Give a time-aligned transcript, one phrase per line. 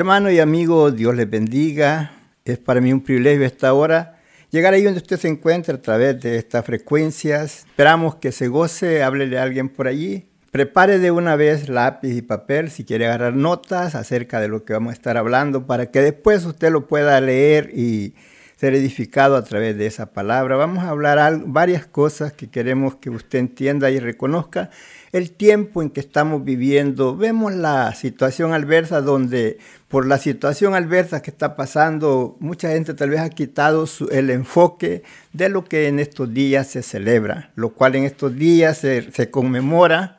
[0.00, 2.12] Hermano y amigo, Dios les bendiga.
[2.46, 4.16] Es para mí un privilegio esta hora
[4.50, 7.66] llegar ahí donde usted se encuentra a través de estas frecuencias.
[7.68, 10.24] Esperamos que se goce, háblele a alguien por allí.
[10.52, 14.72] Prepare de una vez lápiz y papel si quiere agarrar notas acerca de lo que
[14.72, 18.14] vamos a estar hablando para que después usted lo pueda leer y
[18.56, 20.56] ser edificado a través de esa palabra.
[20.56, 24.70] Vamos a hablar varias cosas que queremos que usted entienda y reconozca
[25.12, 27.16] el tiempo en que estamos viviendo.
[27.16, 33.10] Vemos la situación adversa donde por la situación adversa que está pasando, mucha gente tal
[33.10, 37.96] vez ha quitado el enfoque de lo que en estos días se celebra, lo cual
[37.96, 40.18] en estos días se, se conmemora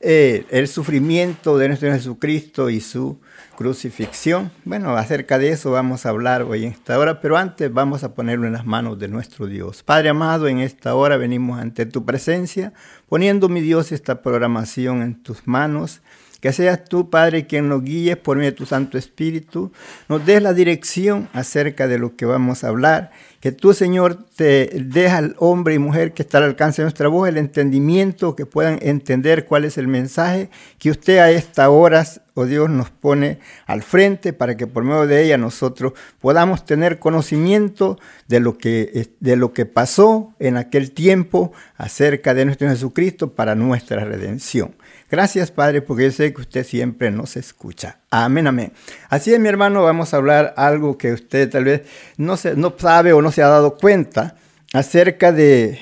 [0.00, 3.20] eh, el sufrimiento de nuestro Jesucristo y su
[3.56, 4.50] crucifixión.
[4.64, 8.14] Bueno, acerca de eso vamos a hablar hoy en esta hora, pero antes vamos a
[8.14, 9.82] ponerlo en las manos de nuestro Dios.
[9.82, 12.72] Padre amado, en esta hora venimos ante tu presencia,
[13.08, 16.02] poniendo, mi Dios, esta programación en tus manos.
[16.42, 19.70] Que seas tú, Padre, quien nos guíes por medio de tu Santo Espíritu,
[20.08, 23.12] nos des la dirección acerca de lo que vamos a hablar.
[23.38, 27.06] Que tú, Señor, te deja al hombre y mujer que está al alcance de nuestra
[27.06, 30.50] voz el entendimiento, que puedan entender cuál es el mensaje
[30.80, 32.04] que usted a esta hora,
[32.34, 36.98] oh Dios, nos pone al frente para que por medio de ella nosotros podamos tener
[36.98, 43.32] conocimiento de lo que, de lo que pasó en aquel tiempo acerca de nuestro Jesucristo
[43.32, 44.74] para nuestra redención.
[45.12, 47.98] Gracias, Padre, porque yo sé que usted siempre nos escucha.
[48.08, 48.72] Amén, amén.
[49.10, 51.82] Así es, mi hermano, vamos a hablar algo que usted tal vez
[52.16, 54.36] no, se, no sabe o no se ha dado cuenta
[54.72, 55.78] acerca de,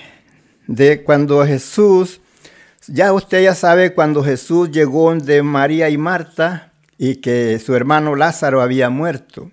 [0.67, 2.21] de cuando Jesús,
[2.89, 8.17] ya usted ya sabe cuando Jesús llegó de María y Marta y que su hermano
[8.17, 9.53] Lázaro había muerto.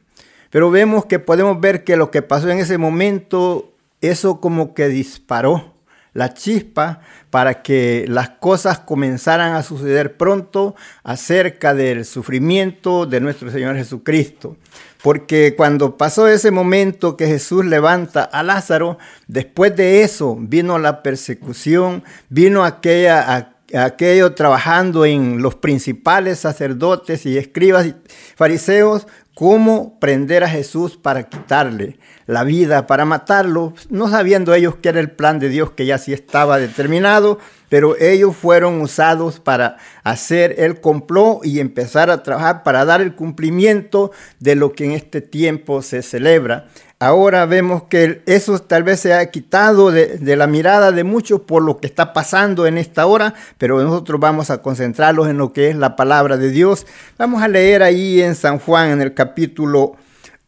[0.50, 4.88] Pero vemos que podemos ver que lo que pasó en ese momento, eso como que
[4.88, 5.77] disparó
[6.14, 13.52] la chispa para que las cosas comenzaran a suceder pronto acerca del sufrimiento de nuestro
[13.52, 14.58] Señor Jesucristo.
[15.04, 21.04] Porque cuando pasó ese momento que Jesús levanta a Lázaro, después de eso vino la
[21.04, 27.96] persecución, vino aquella, aquello trabajando en los principales sacerdotes y escribas y
[28.36, 29.08] fariseos
[29.38, 35.00] cómo prender a Jesús para quitarle la vida, para matarlo, no sabiendo ellos que era
[35.00, 37.38] el plan de Dios que ya sí estaba determinado,
[37.70, 43.14] pero ellos fueron usados para hacer el complot y empezar a trabajar para dar el
[43.14, 46.66] cumplimiento de lo que en este tiempo se celebra.
[47.00, 51.62] Ahora vemos que eso tal vez se ha quitado de, la mirada de muchos por
[51.62, 55.70] lo que está pasando en esta hora, pero nosotros vamos a concentrarlos en lo que
[55.70, 56.88] es la palabra de Dios.
[57.20, 59.96] Vamos a leer ahí en San Juan, en el capítulo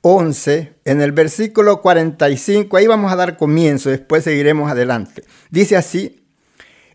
[0.01, 5.23] 11, en el versículo 45, ahí vamos a dar comienzo, después seguiremos adelante.
[5.49, 6.23] Dice así,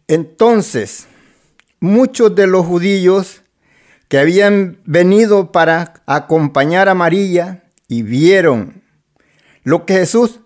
[0.09, 1.07] entonces
[1.81, 3.43] muchos de los judíos
[4.09, 8.84] que habían venido para acompañar a María y vieron
[9.65, 10.41] lo que Jesús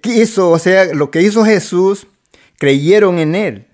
[0.00, 2.06] quiso, o sea, lo que hizo Jesús,
[2.58, 3.66] creyeron en él.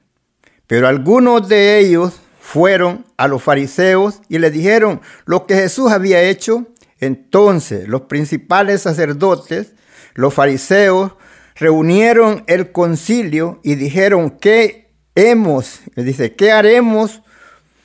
[0.66, 6.22] Pero algunos de ellos fueron a los fariseos y le dijeron lo que Jesús había
[6.22, 6.66] hecho.
[6.98, 9.74] Entonces los principales sacerdotes,
[10.14, 11.12] los fariseos,
[11.54, 15.80] reunieron el concilio y dijeron, ¿qué hemos?
[15.94, 17.22] Dice, ¿qué haremos?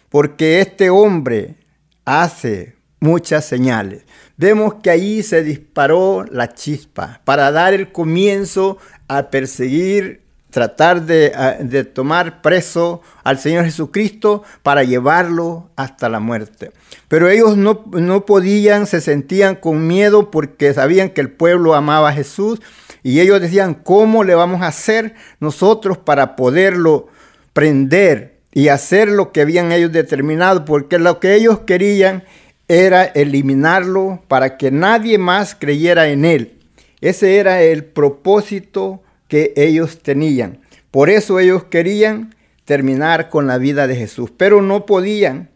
[0.09, 1.55] Porque este hombre
[2.03, 4.05] hace muchas señales
[4.41, 11.83] vemos que ahí se disparó la chispa para dar el comienzo a perseguir, tratar de,
[11.93, 16.71] tomar preso al Señor Jesucristo para llevarlo hasta la muerte.
[17.07, 22.09] Pero ellos no, no podían, se sentían con miedo porque sabían que el pueblo amaba
[22.09, 22.59] a Jesús
[23.03, 27.09] y ellos decían, ¿cómo le vamos a hacer nosotros para poderlo
[27.53, 28.31] prender?
[28.53, 32.23] y hacer lo que habían ellos determinado, porque lo que ellos querían
[32.71, 36.53] era eliminarlo para que nadie más creyera en él.
[37.01, 40.61] Ese era el propósito que ellos tenían.
[40.89, 42.33] Por eso ellos querían
[42.63, 45.49] terminar con la vida de Jesús, pero no podían.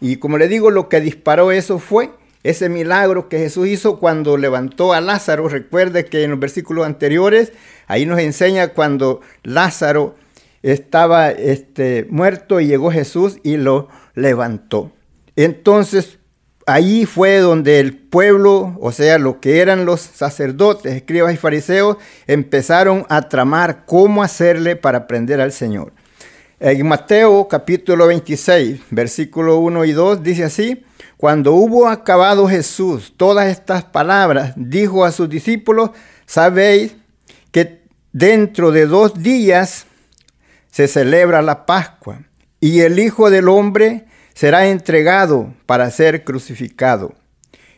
[0.00, 2.10] Y como le digo, lo que disparó eso fue
[2.42, 5.48] ese milagro que Jesús hizo cuando levantó a Lázaro.
[5.48, 7.52] Recuerde que en los versículos anteriores,
[7.86, 10.16] ahí nos enseña cuando Lázaro
[10.62, 14.90] estaba este, muerto y llegó Jesús y lo levantó.
[15.36, 16.18] Entonces,
[16.66, 21.96] Ahí fue donde el pueblo, o sea, lo que eran los sacerdotes, escribas y fariseos,
[22.26, 25.92] empezaron a tramar cómo hacerle para prender al Señor.
[26.60, 30.84] En Mateo capítulo 26, versículo 1 y 2 dice así,
[31.16, 35.90] cuando hubo acabado Jesús todas estas palabras, dijo a sus discípulos,
[36.24, 36.94] sabéis
[37.50, 37.82] que
[38.12, 39.86] dentro de dos días
[40.70, 42.20] se celebra la Pascua
[42.60, 47.14] y el Hijo del Hombre será entregado para ser crucificado.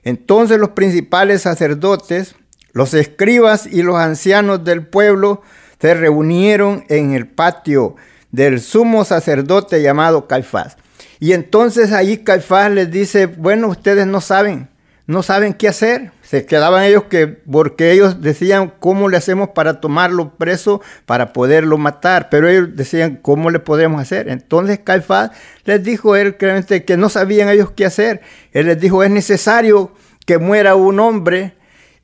[0.03, 2.37] Entonces los principales sacerdotes,
[2.73, 5.43] los escribas y los ancianos del pueblo
[5.81, 7.97] se reunieron en el patio
[8.33, 10.77] del sumo sacerdote llamado Caifás.
[11.21, 14.69] Y entonces ahí Caifás les dice, bueno, ustedes no saben,
[15.07, 16.11] no saben qué hacer.
[16.43, 22.29] Quedaban ellos que, porque ellos decían, ¿cómo le hacemos para tomarlo preso, para poderlo matar?
[22.29, 24.29] Pero ellos decían, ¿cómo le podemos hacer?
[24.29, 25.31] Entonces Caifás
[25.65, 28.21] les dijo él claramente que no sabían ellos qué hacer.
[28.53, 29.93] Él les dijo, es necesario
[30.27, 31.55] que muera un hombre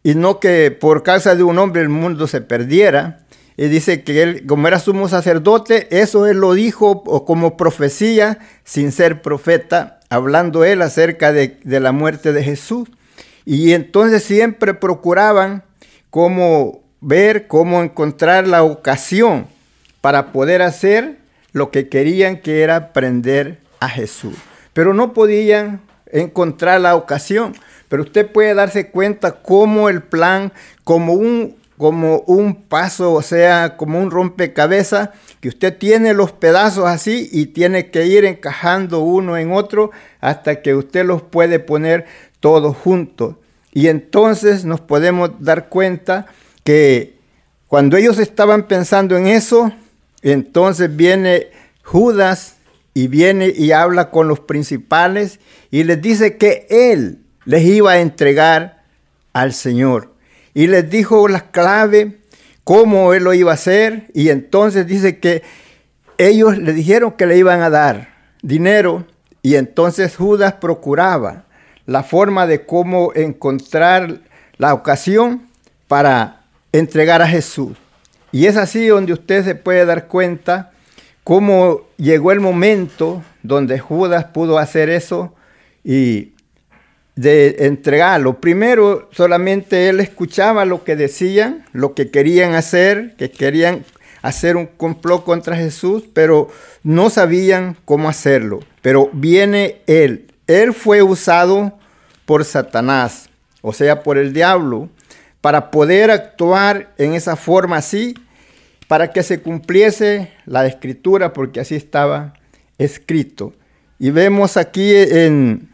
[0.05, 3.27] y no que por causa de un hombre el mundo se perdiera.
[3.56, 8.93] Y dice que él, como era sumo sacerdote, eso él lo dijo como profecía sin
[8.93, 12.89] ser profeta, hablando él acerca de la muerte de Jesús.
[13.44, 15.63] Y entonces siempre procuraban
[16.11, 19.47] cómo ver, cómo encontrar la ocasión
[20.01, 21.19] para poder hacer
[21.53, 24.37] lo que querían que era prender a Jesús.
[24.73, 25.81] Pero no podían
[26.13, 27.55] encontrar la ocasión.
[27.89, 30.53] Pero usted puede darse cuenta cómo el plan,
[30.85, 36.87] como un, como un paso, o sea, como un rompecabezas, que usted tiene los pedazos
[36.87, 42.06] así y tiene que ir encajando uno en otro hasta que usted los puede poner
[42.41, 43.37] todos juntos.
[43.73, 46.27] Y entonces nos podemos dar cuenta
[46.65, 47.15] que
[47.69, 49.73] cuando ellos estaban pensando en eso,
[50.23, 51.49] entonces viene
[51.85, 52.56] Judas
[52.94, 55.39] y viene y habla con los principales
[55.70, 58.82] y les dice que él les iba a entregar
[59.32, 60.13] al Señor.
[60.53, 62.20] Y les dijo la clave,
[62.65, 64.06] cómo él lo iba a hacer.
[64.15, 65.43] Y entonces dice que
[66.19, 69.06] ellos le dijeron que le iban a dar dinero.
[69.43, 71.47] Y entonces Judas procuraba
[71.91, 74.20] la forma de cómo encontrar
[74.59, 75.49] la ocasión
[75.89, 77.77] para entregar a Jesús.
[78.31, 80.70] Y es así donde usted se puede dar cuenta
[81.25, 85.35] cómo llegó el momento donde Judas pudo hacer eso
[85.82, 86.35] y
[87.17, 88.41] de entregarlo.
[88.41, 93.85] Primero solamente él escuchaba lo que decían, lo que querían hacer, que querían
[94.23, 96.51] hacer un complot contra Jesús, pero
[96.85, 98.61] no sabían cómo hacerlo.
[98.81, 100.29] Pero viene él.
[100.47, 101.80] Él fue usado
[102.31, 103.29] por Satanás,
[103.60, 104.89] o sea, por el diablo,
[105.41, 108.15] para poder actuar en esa forma así,
[108.87, 112.34] para que se cumpliese la escritura, porque así estaba
[112.79, 113.53] escrito.
[113.99, 115.70] Y vemos aquí en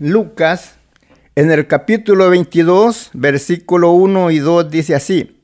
[0.00, 0.74] Lucas,
[1.36, 5.40] en el capítulo 22, versículo 1 y 2, dice así,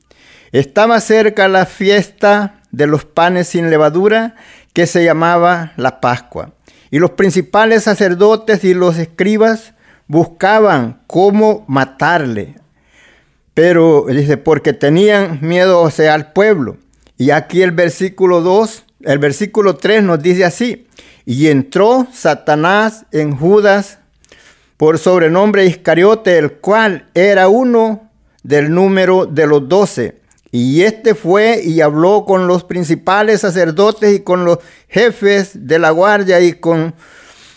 [0.51, 4.35] estaba cerca la fiesta de los panes sin levadura,
[4.73, 6.51] que se llamaba la Pascua.
[6.89, 9.75] Y los principales sacerdotes y los escribas
[10.11, 12.55] buscaban cómo matarle.
[13.53, 16.75] Pero dice, porque tenían miedo, o sea, al pueblo.
[17.17, 20.85] Y aquí el versículo 2, el versículo 3 nos dice así,
[21.25, 23.99] y entró Satanás en Judas
[24.75, 28.09] por sobrenombre Iscariote, el cual era uno
[28.43, 30.19] del número de los doce.
[30.51, 34.57] Y este fue y habló con los principales sacerdotes y con los
[34.89, 36.95] jefes de la guardia y con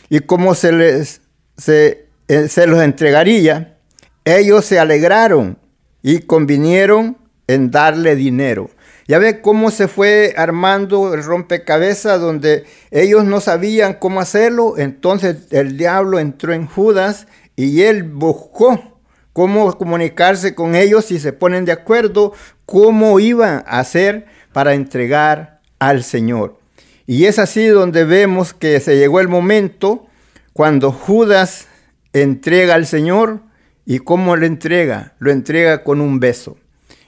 [0.09, 1.21] y como se les
[1.57, 3.76] se, se los entregaría,
[4.25, 5.59] ellos se alegraron
[6.02, 8.71] y convinieron en darle dinero.
[9.07, 14.78] Ya ve cómo se fue armando el rompecabezas donde ellos no sabían cómo hacerlo.
[14.78, 18.99] Entonces el diablo entró en Judas y él buscó
[19.35, 22.33] cómo comunicarse con ellos si se ponen de acuerdo,
[22.64, 26.59] cómo iban a hacer para entregar al Señor.
[27.07, 30.07] Y es así donde vemos que se llegó el momento
[30.54, 31.66] cuando Judas
[32.14, 33.40] entrega al Señor
[33.85, 36.56] y cómo le entrega, lo entrega con un beso.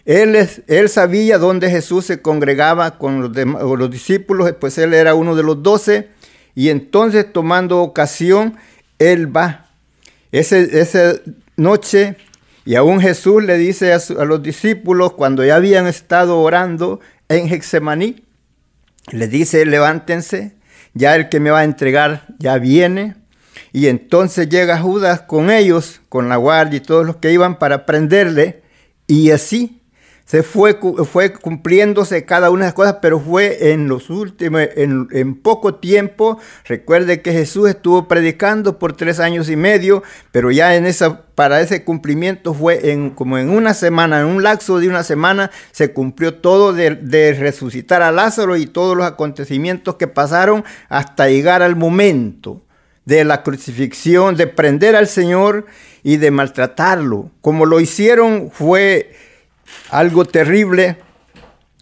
[0.04, 0.36] Él,
[0.66, 5.42] él sabía dónde Jesús se congregaba con los, los discípulos, pues él era uno de
[5.42, 6.10] los doce,
[6.54, 8.56] y entonces tomando ocasión,
[8.98, 9.66] él va.
[10.32, 11.22] Ese, ese
[11.56, 12.16] noche.
[12.64, 18.24] Y aún Jesús le dice a, los discípulos cuando ya habían estado orando en Hexemaní,
[19.12, 20.54] le dice, levántense,
[20.94, 23.14] ya el que me va a entregar ya viene.
[23.76, 27.84] Y entonces llega Judas con ellos, con la guardia y todos los que iban para
[27.84, 28.62] prenderle.
[29.06, 29.82] Y así
[30.24, 35.34] se fue, fue cumpliéndose cada una de las cosas, pero fue en los últimos, en,
[35.34, 36.38] poco tiempo.
[36.64, 40.02] Recuerde que Jesús estuvo predicando por tres años y medio,
[40.32, 42.80] pero ya en esa, para ese cumplimiento fue
[43.14, 47.34] como en una semana, en un lapso de una semana, se cumplió todo de, de
[47.34, 52.62] resucitar a Lázaro y todos los acontecimientos que pasaron hasta llegar al momento
[53.06, 55.64] de la crucifixión, de prender al Señor
[56.02, 57.30] y de maltratarlo.
[57.40, 59.14] Como lo hicieron fue
[59.90, 60.98] algo terrible,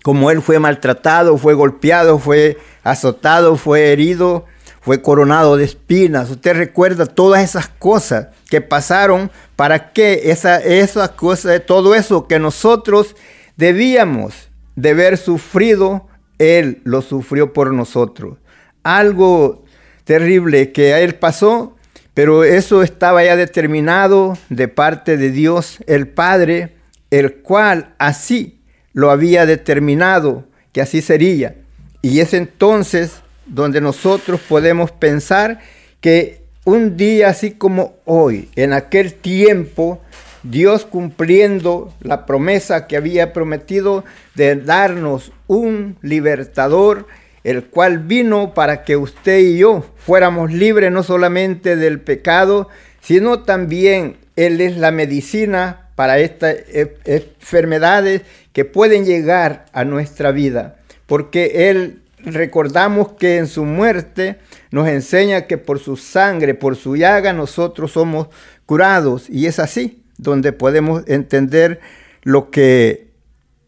[0.04, 4.44] como él fue maltratado, fue golpeado, fue azotado, fue herido,
[4.82, 6.30] fue coronado de espinas.
[6.30, 12.38] Usted recuerda todas esas cosas que pasaron para que esa, esas cosas, todo eso que
[12.38, 13.16] nosotros
[13.56, 16.06] debíamos de haber sufrido,
[16.38, 18.36] él lo sufrió por nosotros.
[18.82, 19.63] Algo
[20.04, 21.76] terrible que a él pasó,
[22.14, 26.74] pero eso estaba ya determinado de parte de Dios el Padre
[27.10, 28.60] el cual así
[28.92, 31.54] lo había determinado que así sería.
[32.02, 35.60] Y es entonces donde nosotros podemos pensar
[36.00, 40.00] que un día así como hoy, en aquel tiempo,
[40.42, 47.06] Dios cumpliendo la promesa que había prometido de darnos un libertador,
[47.44, 52.68] el cual vino para que usted y yo fuéramos libres no solamente del pecado,
[53.00, 58.22] sino también Él es la medicina para estas e, enfermedades
[58.52, 60.76] que pueden llegar a nuestra vida.
[61.06, 64.38] Porque Él, recordamos que en su muerte
[64.70, 68.28] nos enseña que por su sangre, por su llaga, nosotros somos
[68.64, 69.28] curados.
[69.28, 71.80] Y es así donde podemos entender
[72.22, 73.08] lo que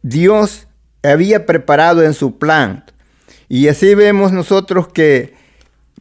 [0.02, 0.66] Dios
[1.02, 2.84] había preparado en su plan.
[3.48, 5.34] Y así vemos nosotros que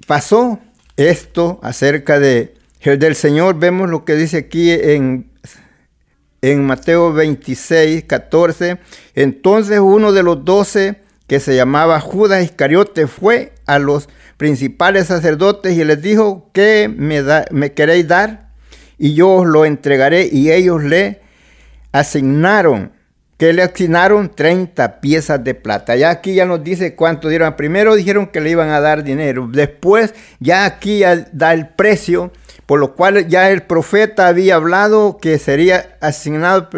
[0.08, 0.60] pasó
[0.98, 3.58] esto acerca de del Señor.
[3.58, 5.32] Vemos lo que dice aquí en
[6.52, 8.78] en Mateo 26, 14.
[9.16, 15.76] Entonces uno de los doce, que se llamaba Judas Iscariote, fue a los principales sacerdotes
[15.76, 18.50] y les dijo, ¿qué me, da, me queréis dar?
[19.00, 20.30] Y yo os lo entregaré.
[20.32, 21.22] Y ellos le
[21.92, 22.92] asignaron,
[23.38, 25.96] que le asignaron 30 piezas de plata.
[25.96, 27.56] Ya aquí ya nos dice cuánto dieron.
[27.56, 29.50] Primero dijeron que le iban a dar dinero.
[29.52, 32.32] Después ya aquí da el precio
[32.66, 36.70] por lo cual ya el profeta había hablado que sería asignado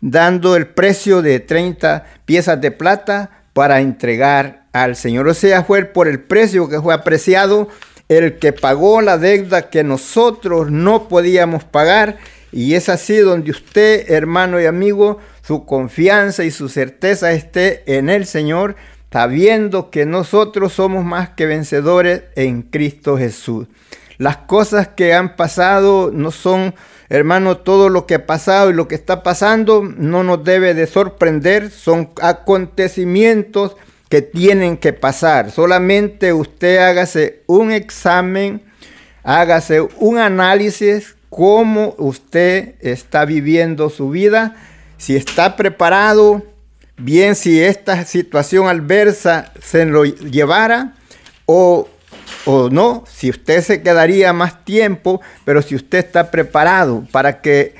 [0.00, 5.28] dando el precio de 30 piezas de plata para entregar al Señor.
[5.28, 7.68] O sea, fue por el precio que fue apreciado
[8.08, 12.18] el que pagó la deuda que nosotros no podíamos pagar.
[12.52, 18.10] Y es así donde usted, hermano y amigo, su confianza y su certeza esté en
[18.10, 18.74] el Señor,
[19.12, 23.66] sabiendo que nosotros somos más que vencedores en Cristo Jesús.
[24.18, 26.74] las cosas que han pasado no son,
[27.10, 30.86] hermano, todo lo que ha pasado y lo que está pasando no nos debe de
[30.86, 33.76] sorprender, son acontecimientos
[34.08, 35.50] que tienen que pasar.
[35.50, 38.62] Solamente usted hágase un examen,
[39.22, 44.56] hágase un análisis cómo usted está viviendo su vida,
[44.98, 46.42] si está preparado,
[46.96, 50.94] bien si esta situación adversa se lo llevara
[51.44, 51.88] o,
[52.44, 57.74] o no, si usted se quedaría más tiempo, pero si usted está preparado para que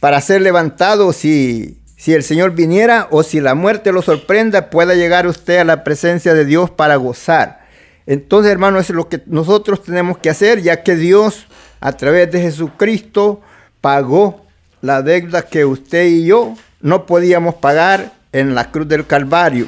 [0.00, 4.94] para ser levantado si si el Señor viniera o si la muerte lo sorprenda, pueda
[4.94, 7.66] llegar usted a la presencia de Dios para gozar.
[8.06, 11.46] Entonces, hermano, es lo que nosotros tenemos que hacer, ya que Dios,
[11.80, 13.40] a través de Jesucristo,
[13.80, 14.45] pagó
[14.82, 19.66] la deuda que usted y yo no podíamos pagar en la cruz del Calvario.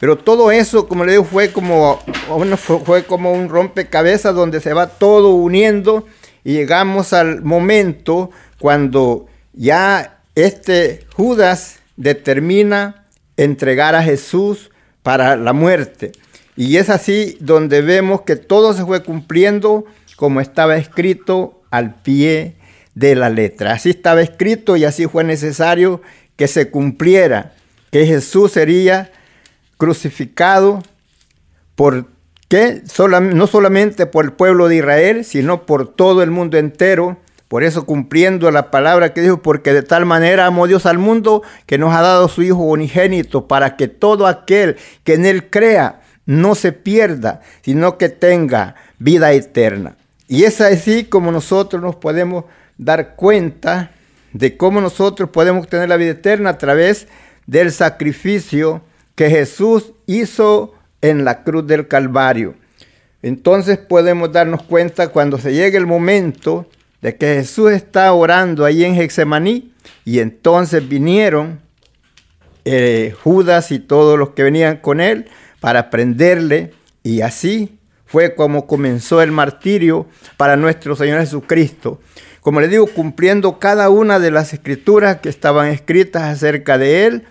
[0.00, 2.00] Pero todo eso, como le digo, fue como,
[2.84, 6.06] fue como un rompecabezas donde se va todo uniendo
[6.44, 14.70] y llegamos al momento cuando ya este Judas determina entregar a Jesús
[15.02, 16.12] para la muerte.
[16.56, 19.84] Y es así donde vemos que todo se fue cumpliendo
[20.16, 22.57] como estaba escrito al pie
[22.98, 23.72] de la letra.
[23.72, 26.02] Así estaba escrito y así fue necesario
[26.36, 27.52] que se cumpliera,
[27.90, 29.10] que Jesús sería
[29.76, 30.82] crucificado
[31.74, 32.06] por
[33.20, 37.86] no solamente por el pueblo de Israel, sino por todo el mundo entero por eso
[37.86, 41.94] cumpliendo la palabra que dijo, porque de tal manera amó Dios al mundo que nos
[41.94, 46.72] ha dado su Hijo unigénito para que todo aquel que en Él crea no se
[46.72, 49.96] pierda, sino que tenga vida eterna.
[50.28, 52.44] Y es así como nosotros nos podemos
[52.78, 53.90] dar cuenta
[54.32, 57.08] de cómo nosotros podemos tener la vida eterna a través
[57.46, 58.82] del sacrificio
[59.14, 62.54] que Jesús hizo en la cruz del Calvario.
[63.22, 66.68] Entonces podemos darnos cuenta cuando se llegue el momento
[67.00, 69.72] de que Jesús está orando ahí en Hexemaní
[70.04, 71.60] y entonces vinieron
[72.64, 75.26] eh, Judas y todos los que venían con él
[75.60, 76.72] para prenderle
[77.02, 82.00] y así fue como comenzó el martirio para nuestro Señor Jesucristo.
[82.48, 87.24] Como le digo, cumpliendo cada una de las escrituras que estaban escritas acerca de él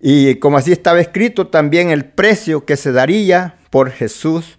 [0.00, 4.58] y como así estaba escrito también el precio que se daría por Jesús,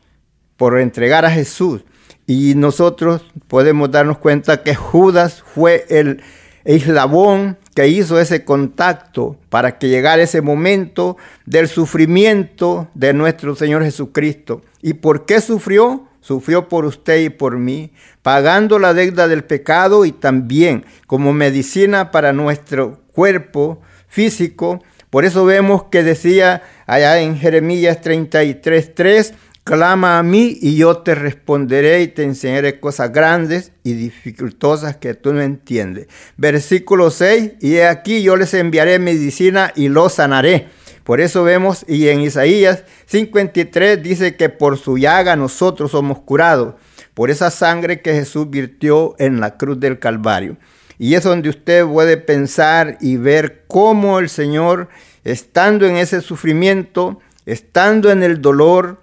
[0.56, 1.84] por entregar a Jesús.
[2.28, 6.22] Y nosotros podemos darnos cuenta que Judas fue el
[6.64, 13.84] eslabón que hizo ese contacto para que llegara ese momento del sufrimiento de nuestro Señor
[13.84, 14.62] Jesucristo.
[14.80, 16.08] ¿Y por qué sufrió?
[16.28, 22.12] Sufrió por usted y por mí, pagando la deuda del pecado y también como medicina
[22.12, 24.84] para nuestro cuerpo físico.
[25.10, 31.16] Por eso vemos que decía allá en Jeremías 33.3, Clama a mí y yo te
[31.16, 36.08] responderé y te enseñaré cosas grandes y dificultosas que tú no entiendes.
[36.36, 40.68] Versículo 6, y aquí yo les enviaré medicina y los sanaré.
[41.08, 46.76] Por eso vemos, y en Isaías 53 dice que por su llaga nosotros somos curados,
[47.14, 50.58] por esa sangre que Jesús virtió en la cruz del Calvario.
[51.00, 54.90] Y es donde usted puede pensar y ver cómo el Señor,
[55.24, 59.02] estando en ese sufrimiento, estando en el dolor,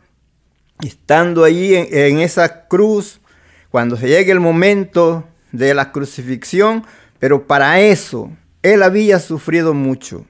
[0.85, 3.23] estando allí en, esa cruz,
[3.71, 6.85] cuando se llegue el momento de la crucifixión,
[7.19, 8.31] pero para eso
[8.63, 10.27] él había sufrido mucho.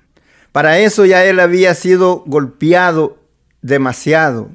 [0.55, 3.19] Para eso ya él había sido golpeado
[3.61, 4.51] demasiado.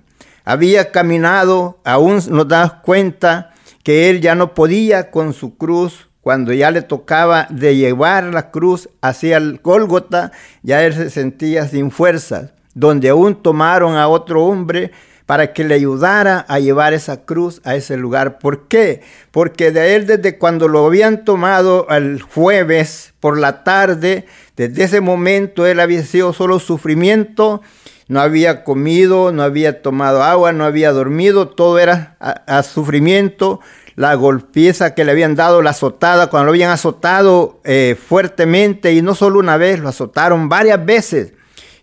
[0.45, 3.51] Había caminado, aún nos das cuenta
[3.83, 6.07] que él ya no podía con su cruz.
[6.21, 10.31] Cuando ya le tocaba de llevar la cruz hacia el Gólgota,
[10.63, 12.53] ya él se sentía sin fuerzas.
[12.73, 14.93] Donde aún tomaron a otro hombre
[15.29, 18.39] para que le ayudara a llevar esa cruz a ese lugar.
[18.39, 19.03] ¿Por qué?
[19.29, 25.01] Porque de él desde cuando lo habían tomado el jueves por la tarde, desde ese
[25.01, 27.61] momento él había sido solo sufrimiento,
[28.07, 33.59] no había comido, no había tomado agua, no había dormido, todo era a, sufrimiento,
[33.95, 39.03] la golpiza que le habían dado, la azotada, cuando lo habían azotado eh, fuertemente y
[39.03, 41.33] no solo una vez, lo azotaron varias veces.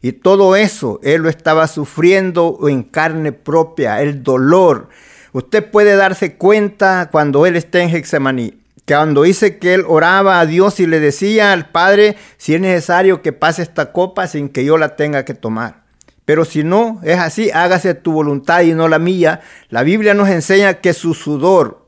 [0.02, 4.88] Y todo eso él lo estaba sufriendo en carne propia, el dolor.
[5.32, 8.54] Usted puede darse cuenta cuando él está en Hexemaní,
[8.85, 12.61] que cuando dice que él oraba a Dios y le decía al Padre si es
[12.61, 15.85] necesario que pase esta copa sin que yo la tenga que tomar.
[16.24, 19.40] Pero si no es así, hágase tu voluntad y no la mía.
[19.68, 21.86] La Biblia nos enseña que su sudor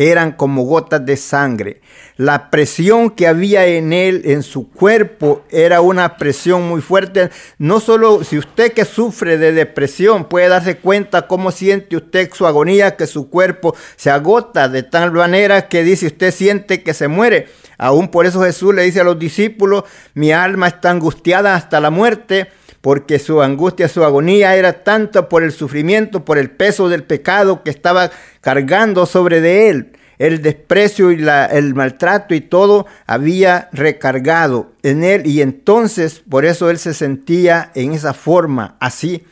[0.00, 1.82] eran como gotas de sangre.
[2.16, 7.28] La presión que había en él, en su cuerpo, era una presión muy fuerte.
[7.58, 12.46] No solo si usted que sufre de depresión puede darse cuenta cómo siente usted su
[12.46, 17.08] agonía, que su cuerpo se agota de tal manera que dice usted siente que se
[17.08, 17.48] muere.
[17.76, 19.84] Aún por eso Jesús le dice a los discípulos,
[20.14, 22.48] mi alma está angustiada hasta la muerte
[22.80, 27.62] porque su angustia, su agonía era tanto por el sufrimiento, por el peso del pecado
[27.62, 29.92] que estaba cargando sobre de él.
[30.18, 36.68] El desprecio y el maltrato y todo había recargado en él y entonces por eso
[36.68, 39.24] él se sentía en esa forma, así,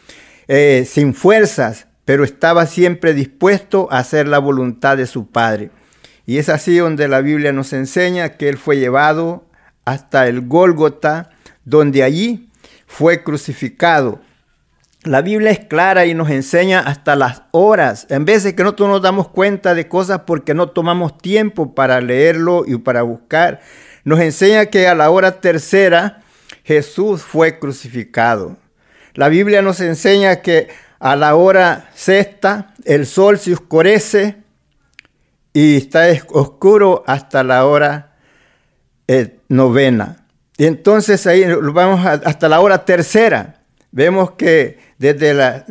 [0.46, 5.70] eh, sin fuerzas, pero estaba siempre dispuesto a hacer la voluntad de su Padre.
[6.24, 9.44] Y es así donde la Biblia nos enseña que él fue llevado
[9.84, 11.30] hasta el Gólgota,
[11.64, 12.47] donde allí
[12.88, 14.20] fue crucificado.
[15.05, 18.07] La Biblia es clara y nos enseña hasta las horas.
[18.11, 22.64] En veces que nosotros nos damos cuenta de cosas porque no tomamos tiempo para leerlo
[22.66, 23.61] y para buscar.
[24.03, 26.22] Nos enseña que a la hora tercera
[26.64, 28.57] Jesús fue crucificado.
[29.14, 34.37] La Biblia nos enseña que a la hora sexta el sol se oscurece
[35.53, 38.16] y está oscuro hasta la hora
[39.07, 40.27] eh, novena.
[40.58, 43.60] Y entonces ahí vamos hasta la hora tercera.
[43.92, 45.64] Vemos que desde la,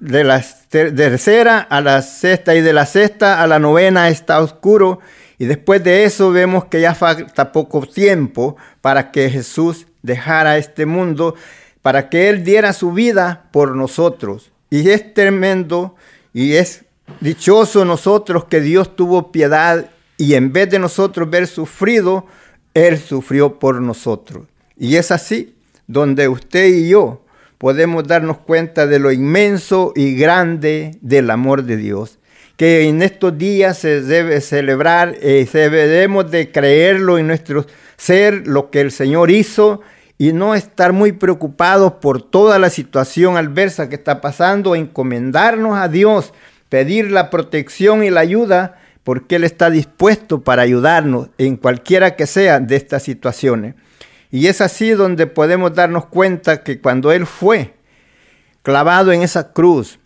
[0.00, 4.98] de la tercera a la sexta y de la sexta a la novena está oscuro.
[5.38, 10.86] Y después de eso vemos que ya falta poco tiempo para que Jesús dejara este
[10.86, 11.36] mundo,
[11.80, 14.50] para que Él diera su vida por nosotros.
[14.70, 15.94] Y es tremendo
[16.34, 16.84] y es
[17.20, 22.26] dichoso nosotros que Dios tuvo piedad y en vez de nosotros ver sufrido,
[22.74, 24.46] él sufrió por nosotros.
[24.76, 25.54] Y es así
[25.86, 27.24] donde usted y yo
[27.58, 32.18] podemos darnos cuenta de lo inmenso y grande del amor de Dios.
[32.56, 38.46] Que en estos días se debe celebrar, y eh, debemos de creerlo en nuestro ser,
[38.46, 39.80] lo que el Señor hizo,
[40.18, 45.88] y no estar muy preocupados por toda la situación adversa que está pasando, encomendarnos a
[45.88, 46.32] Dios,
[46.68, 52.26] pedir la protección y la ayuda porque Él está dispuesto para ayudarnos en cualquiera que
[52.26, 53.74] sea de estas situaciones.
[54.30, 57.74] Y es así donde podemos darnos cuenta que cuando Él fue
[58.62, 59.98] clavado en esa cruz,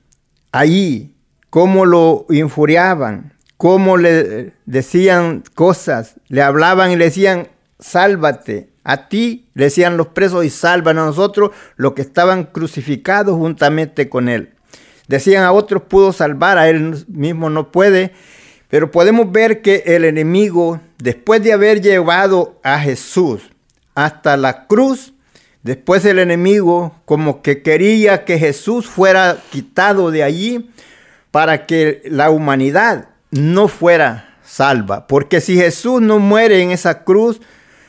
[0.50, 1.14] allí,
[1.50, 9.48] cómo lo infuriaban, cómo le decían cosas, le hablaban y le decían, sálvate, a ti,
[9.54, 14.54] le decían los presos, y salvan a nosotros los que estaban crucificados juntamente con Él.
[15.08, 18.12] Decían a otros pudo salvar, a Él mismo no puede.
[18.68, 23.50] Pero podemos ver que el enemigo, después de haber llevado a Jesús
[23.94, 25.14] hasta la cruz,
[25.62, 30.70] después el enemigo como que quería que Jesús fuera quitado de allí
[31.30, 35.06] para que la humanidad no fuera salva.
[35.06, 37.40] Porque si Jesús no muere en esa cruz,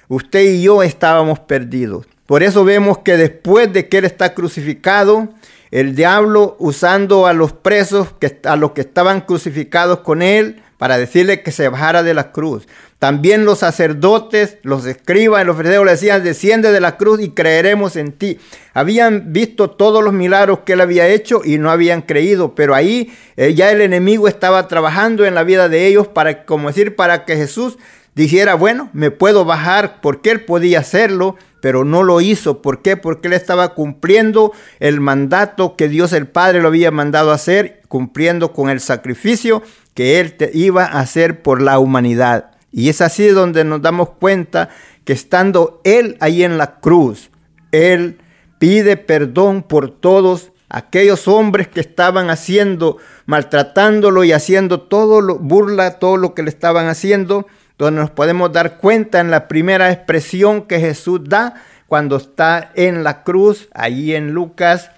[0.08, 2.06] usted y yo estábamos perdidos.
[2.26, 5.30] Por eso vemos que después de que Él está crucificado,
[5.72, 8.10] el diablo usando a los presos,
[8.44, 12.68] a los que estaban crucificados con Él, para decirle que se bajara de la cruz.
[13.00, 17.30] También los sacerdotes, los escribas y los fariseos le decían, desciende de la cruz y
[17.30, 18.40] creeremos en ti.
[18.74, 23.13] Habían visto todos los milagros que él había hecho y no habían creído, pero ahí
[23.36, 27.26] eh, ya el enemigo estaba trabajando en la vida de ellos para, como decir, para
[27.26, 27.78] que Jesús
[28.16, 32.63] dijera, bueno, me puedo bajar porque él podía hacerlo, pero no lo hizo.
[32.63, 32.98] ¿Por qué?
[32.98, 38.54] Porque él estaba cumpliendo el mandato que Dios el Padre lo había mandado hacer, cumpliendo
[38.54, 39.62] con el sacrificio
[39.97, 42.51] que Él te iba a hacer por la humanidad.
[42.71, 44.69] Y es así donde nos damos cuenta
[45.05, 47.31] que estando Él ahí en la cruz,
[47.71, 48.19] Él
[48.60, 55.97] pide perdón por todos aquellos hombres que estaban haciendo, maltratándolo y haciendo todo lo, burla,
[55.97, 57.47] todo lo que le estaban haciendo,
[57.79, 61.55] donde nos podemos dar cuenta en la primera expresión que Jesús da
[61.88, 64.91] cuando está en la cruz, allí en Lucas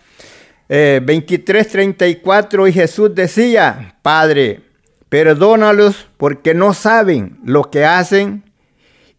[0.67, 4.68] eh, 23, 34, y Jesús decía, Padre,
[5.09, 8.43] perdónalos porque no saben lo que hacen.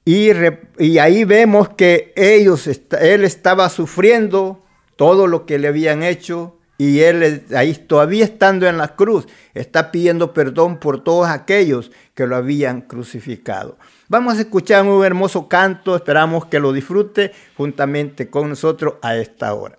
[0.05, 0.31] Y,
[0.79, 4.65] y ahí vemos que ellos, él estaba sufriendo
[4.97, 9.91] todo lo que le habían hecho y él ahí todavía estando en la cruz está
[9.91, 13.77] pidiendo perdón por todos aquellos que lo habían crucificado.
[14.09, 19.53] Vamos a escuchar un hermoso canto, esperamos que lo disfrute juntamente con nosotros a esta
[19.53, 19.79] hora.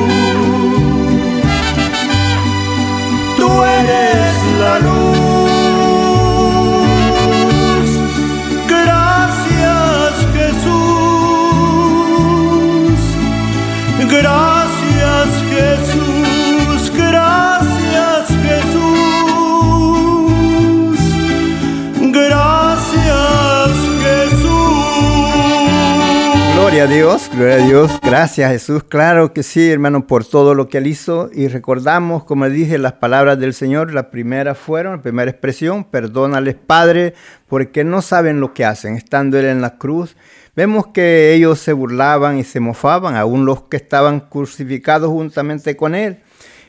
[26.91, 28.83] Dios, gloria a Dios, gracias Jesús.
[28.83, 31.29] Claro que sí, hermano, por todo lo que Él hizo.
[31.33, 33.93] Y recordamos, como dije, las palabras del Señor.
[33.93, 37.13] La primera fueron, la primera expresión, perdónales Padre,
[37.47, 40.15] porque no saben lo que hacen, estando Él en la cruz
[40.53, 45.95] Vemos que ellos se burlaban y se mofaban, aún los que estaban crucificados juntamente con
[45.95, 46.19] él.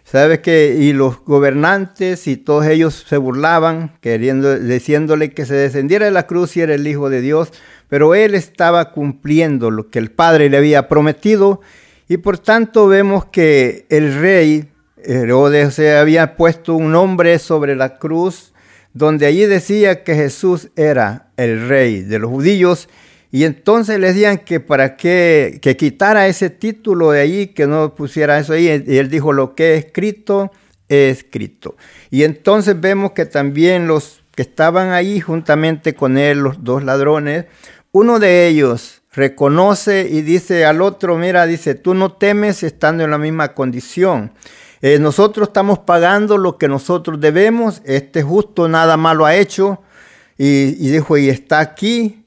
[0.05, 6.07] ¿Sabes que Y los gobernantes y todos ellos se burlaban, queriendo, diciéndole que se descendiera
[6.07, 7.53] de la cruz y era el Hijo de Dios,
[7.93, 11.61] pero él estaba cumpliendo lo que el Padre le había prometido
[12.09, 17.99] y por tanto vemos que el rey Herodes se había puesto un nombre sobre la
[17.99, 18.55] cruz
[18.95, 22.89] donde allí decía que Jesús era el rey de los judíos
[23.31, 27.95] y entonces le decían que para qué, que quitara ese título de allí, que no
[27.95, 28.85] pusiera eso ahí.
[28.87, 30.51] Y él dijo, lo que he escrito,
[30.89, 31.77] he escrito.
[32.11, 37.47] Y entonces vemos que también los que estaban ahí juntamente con él, los dos ladrones,
[37.93, 43.11] uno de ellos reconoce y dice al otro, mira, dice, tú no temes estando en
[43.11, 44.33] la misma condición.
[44.81, 49.83] Eh, nosotros estamos pagando lo que nosotros debemos, este justo nada malo ha hecho.
[50.39, 52.25] Y, y dijo, y está aquí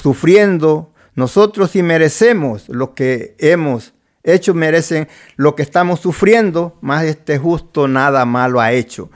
[0.00, 7.38] sufriendo, nosotros si merecemos lo que hemos hecho, merecen lo que estamos sufriendo, más este
[7.38, 9.10] justo nada malo ha hecho.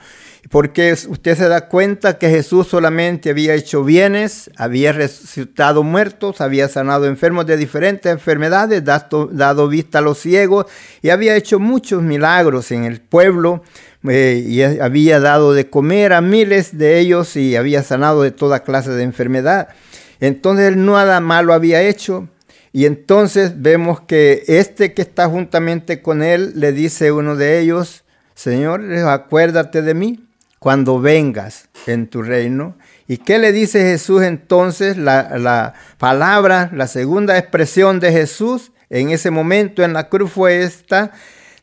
[0.55, 6.69] Porque usted se da cuenta que Jesús solamente había hecho bienes, había resucitado muertos, había
[6.69, 10.67] sanado enfermos de diferentes enfermedades, dado, vista a los ciegos
[11.01, 13.63] y había hecho muchos milagros en el pueblo
[14.07, 18.63] eh, y había dado de comer a miles de ellos y había sanado de toda
[18.63, 19.67] clase de enfermedad.
[20.21, 22.29] Entonces él nada malo había hecho.
[22.71, 28.05] Y entonces vemos que este que está juntamente con él le dice uno de ellos,
[28.35, 30.24] Señor, acuérdate de mí
[30.65, 32.75] cuando vengas en tu reino.
[33.07, 34.97] ¿Y qué le dice Jesús entonces?
[34.97, 40.63] La, la palabra, la segunda expresión de Jesús en ese momento en la cruz fue
[40.63, 41.11] esta,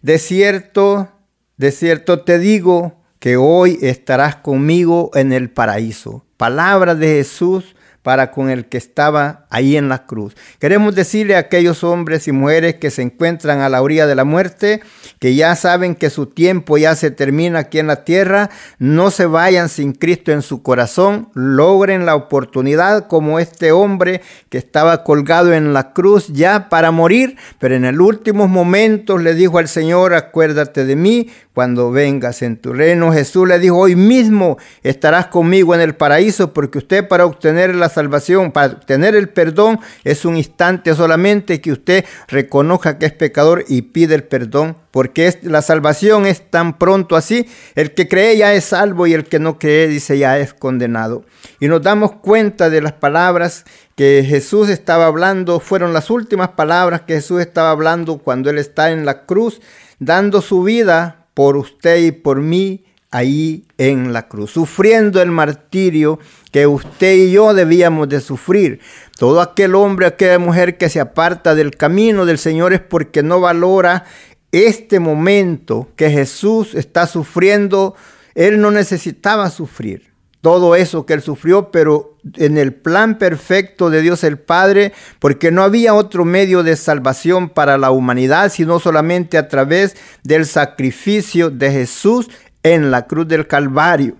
[0.02, 1.08] de cierto,
[1.56, 8.30] de cierto te digo que hoy estarás conmigo en el paraíso palabras de Jesús para
[8.30, 10.36] con el que estaba ahí en la cruz.
[10.58, 14.24] Queremos decirle a aquellos hombres y mujeres que se encuentran a la orilla de la
[14.24, 14.82] muerte,
[15.18, 19.26] que ya saben que su tiempo ya se termina aquí en la tierra, no se
[19.26, 25.52] vayan sin Cristo en su corazón, logren la oportunidad como este hombre que estaba colgado
[25.52, 30.14] en la cruz ya para morir, pero en el último momento le dijo al Señor,
[30.14, 33.12] acuérdate de mí cuando vengas en tu reino.
[33.12, 37.91] Jesús le dijo, hoy mismo estarás conmigo en el paraíso, porque usted para obtener la
[37.92, 43.64] salvación, para obtener el perdón, es un instante solamente que usted reconozca que es pecador
[43.68, 47.48] y pide el perdón, porque es, la salvación es tan pronto así.
[47.76, 51.24] El que cree ya es salvo y el que no cree, dice, ya es condenado.
[51.60, 57.02] Y nos damos cuenta de las palabras que Jesús estaba hablando, fueron las últimas palabras
[57.02, 59.60] que Jesús estaba hablando cuando Él está en la cruz,
[59.98, 66.18] dando su vida por usted y por mí ahí en la cruz, sufriendo el martirio
[66.50, 68.80] que usted y yo debíamos de sufrir.
[69.18, 73.40] Todo aquel hombre, aquella mujer que se aparta del camino del Señor es porque no
[73.40, 74.04] valora
[74.50, 77.94] este momento que Jesús está sufriendo.
[78.34, 84.02] Él no necesitaba sufrir todo eso que él sufrió, pero en el plan perfecto de
[84.02, 89.38] Dios el Padre, porque no había otro medio de salvación para la humanidad, sino solamente
[89.38, 92.28] a través del sacrificio de Jesús
[92.62, 94.16] en la cruz del Calvario.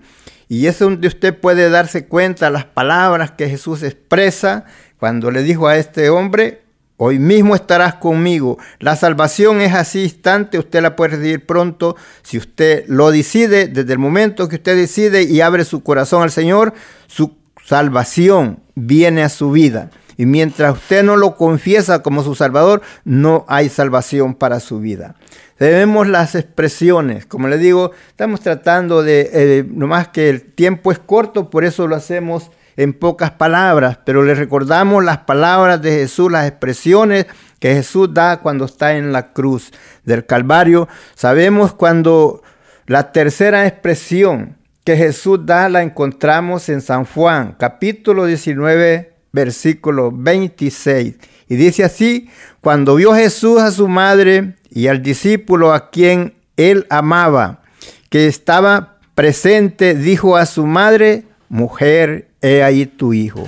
[0.49, 4.65] Y es donde usted puede darse cuenta las palabras que Jesús expresa
[4.99, 6.63] cuando le dijo a este hombre,
[6.97, 8.59] Hoy mismo estarás conmigo.
[8.79, 13.93] La salvación es así instante, usted la puede recibir pronto si usted lo decide, desde
[13.93, 16.73] el momento que usted decide y abre su corazón al Señor,
[17.07, 19.89] su salvación viene a su vida.
[20.17, 25.15] Y mientras usted no lo confiesa como su Salvador, no hay salvación para su vida.
[25.63, 30.99] Debemos las expresiones, como le digo, estamos tratando de, eh, nomás que el tiempo es
[30.99, 36.29] corto, por eso lo hacemos en pocas palabras, pero le recordamos las palabras de Jesús,
[36.29, 37.27] las expresiones
[37.59, 39.71] que Jesús da cuando está en la cruz
[40.03, 40.89] del Calvario.
[41.15, 42.43] Sabemos cuando
[42.85, 51.15] la tercera expresión que Jesús da la encontramos en San Juan, capítulo 19, versículo 26.
[51.47, 56.87] Y dice así, cuando vio Jesús a su madre y al discípulo a quien él
[56.89, 57.61] amaba,
[58.09, 63.47] que estaba presente, dijo a su madre, mujer, he ahí tu hijo.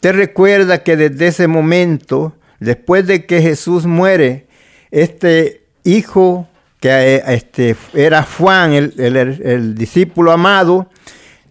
[0.00, 4.46] Te recuerda que desde ese momento, después de que Jesús muere,
[4.90, 6.48] este hijo
[6.80, 10.88] que este, era Juan, el, discípulo amado,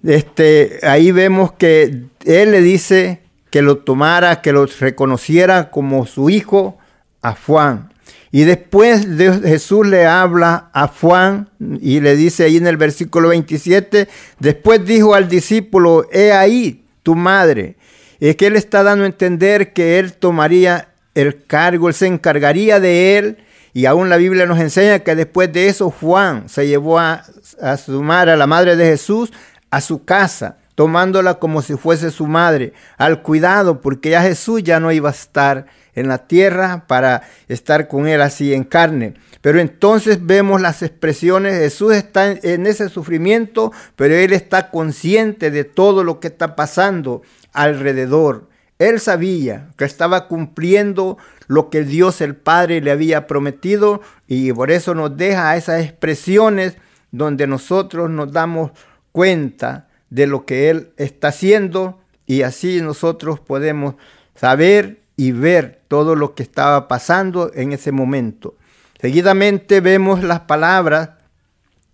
[0.03, 6.29] este, ahí vemos que él le dice que lo tomara, que lo reconociera como su
[6.29, 6.77] hijo
[7.21, 7.90] a Juan.
[8.31, 11.49] Y después de Jesús le habla a Juan
[11.81, 14.07] y le dice ahí en el versículo 27,
[14.39, 17.75] después dijo al discípulo, he ahí tu madre.
[18.21, 22.79] Es que él está dando a entender que él tomaría el cargo, él se encargaría
[22.79, 23.37] de él.
[23.73, 27.23] Y aún la Biblia nos enseña que después de eso Juan se llevó a,
[27.61, 29.31] a su madre, a la madre de Jesús,
[29.69, 34.79] a su casa, tomándola como si fuese su madre, al cuidado, porque ya Jesús ya
[34.79, 39.13] no iba a estar en la tierra para estar con él así en carne.
[39.41, 45.63] Pero entonces vemos las expresiones, Jesús está en ese sufrimiento, pero él está consciente de
[45.63, 48.49] todo lo que está pasando alrededor.
[48.77, 54.71] Él sabía que estaba cumpliendo lo que Dios el Padre le había prometido y por
[54.71, 56.77] eso nos deja esas expresiones
[57.11, 58.71] donde nosotros nos damos
[59.11, 63.95] cuenta de lo que Él está haciendo y así nosotros podemos
[64.33, 68.55] saber y ver todo lo que estaba pasando en ese momento.
[69.01, 71.09] Seguidamente vemos las palabras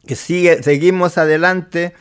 [0.05, 1.95] que sigue, seguimos adelante,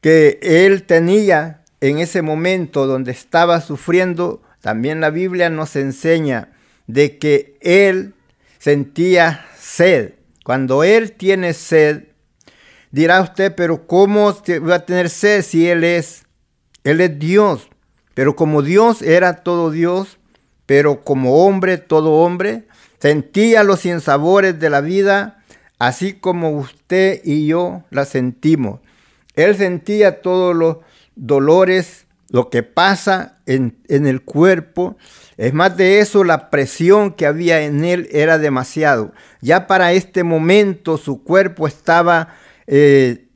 [0.00, 4.42] que él tenía en ese momento donde estaba sufriendo.
[4.60, 6.52] También la Biblia nos enseña
[6.86, 8.14] de que él
[8.60, 10.12] sentía sed.
[10.44, 12.04] Cuando él tiene sed,
[12.92, 16.26] dirá usted, pero ¿cómo va a tener sed si él es?
[16.84, 17.68] Él es Dios.
[18.14, 20.19] Pero como Dios era todo Dios,
[20.70, 22.68] pero como hombre, todo hombre,
[23.00, 25.42] Sentía los sinsabores de la vida,
[25.78, 28.80] así como usted y yo la sentimos.
[29.34, 30.76] Él sentía todos los
[31.16, 34.98] dolores, lo que pasa en, el cuerpo.
[35.38, 39.12] Es más de eso, la presión que había en él era demasiado.
[39.40, 43.28] Ya para este momento su cuerpo estaba eh,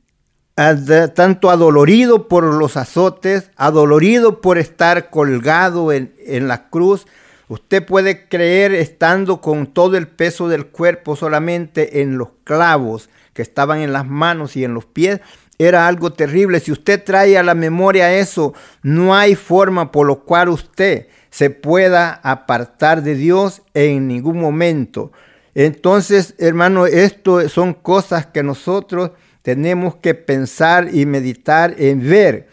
[0.53, 7.07] tanto adolorido por los azotes, adolorido por estar colgado en, en la cruz,
[7.47, 13.41] Usted puede creer estando con todo el peso del cuerpo solamente en los clavos que
[13.41, 15.19] estaban en las manos y en los pies,
[15.57, 16.59] era algo terrible.
[16.59, 21.49] Si usted trae a la memoria eso, no hay forma por lo cual usted se
[21.49, 25.11] pueda apartar de Dios en ningún momento.
[25.53, 32.47] Entonces, hermano, esto son cosas que nosotros tenemos que pensar y meditar en ver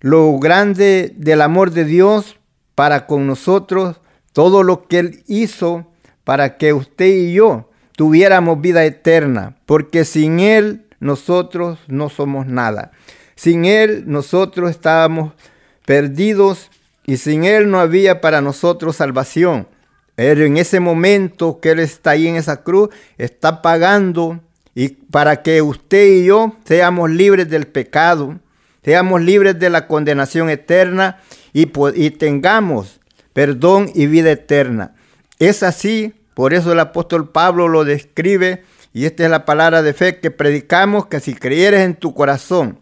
[0.00, 2.36] lo grande del amor de Dios
[2.74, 4.00] para con nosotros,
[4.32, 5.86] todo lo que Él hizo
[6.24, 12.92] para que usted y yo tuviéramos vida eterna, porque sin Él nosotros no somos nada.
[13.34, 15.32] Sin Él nosotros estábamos
[15.84, 16.70] perdidos
[17.04, 19.66] y sin Él no había para nosotros salvación.
[20.14, 24.40] Pero en ese momento que Él está ahí en esa cruz, está pagando
[24.74, 28.38] y para que usted y yo seamos libres del pecado,
[28.84, 31.18] seamos libres de la condenación eterna
[31.52, 32.99] y, y tengamos
[33.32, 34.94] perdón y vida eterna.
[35.38, 38.62] Es así, por eso el apóstol Pablo lo describe
[38.92, 42.78] y esta es la palabra de fe que predicamos, que si creyeres en tu corazón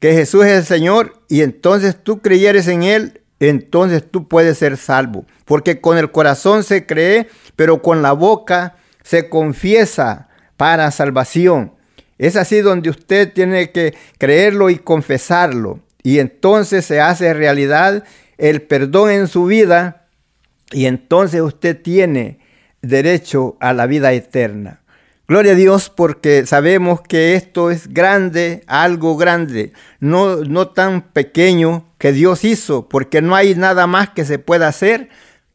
[0.00, 4.76] que Jesús es el Señor y entonces tú creyeres en Él, entonces tú puedes ser
[4.76, 5.26] salvo.
[5.44, 11.74] Porque con el corazón se cree, pero con la boca se confiesa para salvación.
[12.18, 15.80] Es así donde usted tiene que creerlo y confesarlo.
[16.02, 18.04] Y entonces se hace realidad
[18.40, 20.06] el perdón en su vida
[20.72, 22.40] y entonces usted tiene
[22.82, 24.80] derecho a la vida eterna.
[25.28, 31.84] Gloria a Dios porque sabemos que esto es grande, algo grande, no, no tan pequeño
[31.98, 35.08] que Dios hizo, porque no hay nada más que se pueda hacer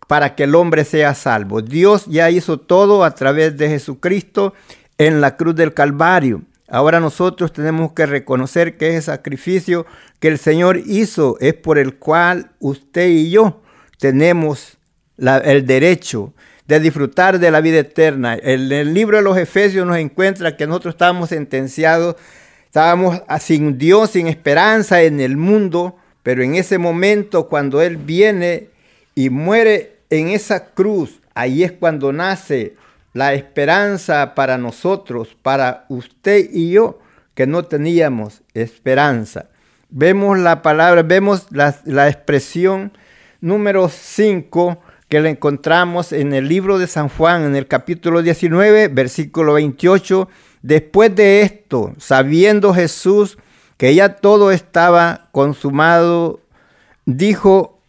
[0.08, 1.62] para que el hombre sea salvo.
[1.62, 4.54] Dios ya hizo todo a través de Jesucristo
[4.98, 6.44] en la cruz del Calvario.
[6.68, 9.86] Ahora nosotros tenemos que reconocer que ese sacrificio
[10.20, 13.62] que el Señor hizo es por el cual usted y yo
[14.00, 14.78] tenemos
[15.18, 16.34] el derecho
[16.68, 18.36] de disfrutar de la vida eterna.
[18.36, 22.16] En el libro de los Efesios nos encuentra que nosotros estábamos sentenciados,
[22.66, 28.70] estábamos sin Dios, sin esperanza en el mundo, pero en ese momento cuando Él viene
[29.14, 32.76] y muere en esa cruz, ahí es cuando nace
[33.16, 37.00] la esperanza para nosotros, para usted y yo,
[37.34, 39.46] que no teníamos esperanza.
[39.90, 42.92] Vemos la palabra, vemos la, expresión
[43.40, 48.90] número 5 que la encontramos en el libro de San Juan, en el capítulo 19,
[48.90, 50.28] versículo 28.
[50.62, 53.38] Después de esto, sabiendo Jesús
[53.78, 56.42] que ya todo estaba consumado,
[57.06, 57.80] dijo,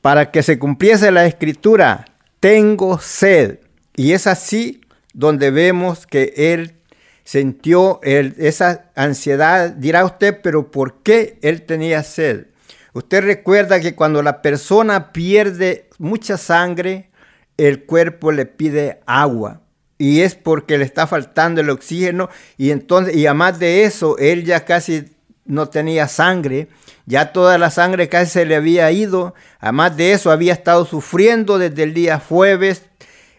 [0.00, 2.06] para que se cumpliese la escritura,
[2.40, 3.58] tengo sed.
[3.96, 4.80] Y es así
[5.12, 6.76] donde vemos que él
[7.24, 9.70] sintió esa ansiedad.
[9.70, 12.46] Dirá usted, pero ¿por qué él tenía sed?
[12.94, 17.10] Usted recuerda que cuando la persona pierde mucha sangre,
[17.56, 19.62] el cuerpo le pide agua.
[19.98, 22.28] Y es porque le está faltando el oxígeno.
[22.58, 25.04] Y entonces, y además de eso, él ya casi
[25.44, 26.68] no tenía sangre.
[27.06, 29.34] Ya toda la sangre casi se le había ido.
[29.60, 32.82] Además de eso, había estado sufriendo desde el día jueves,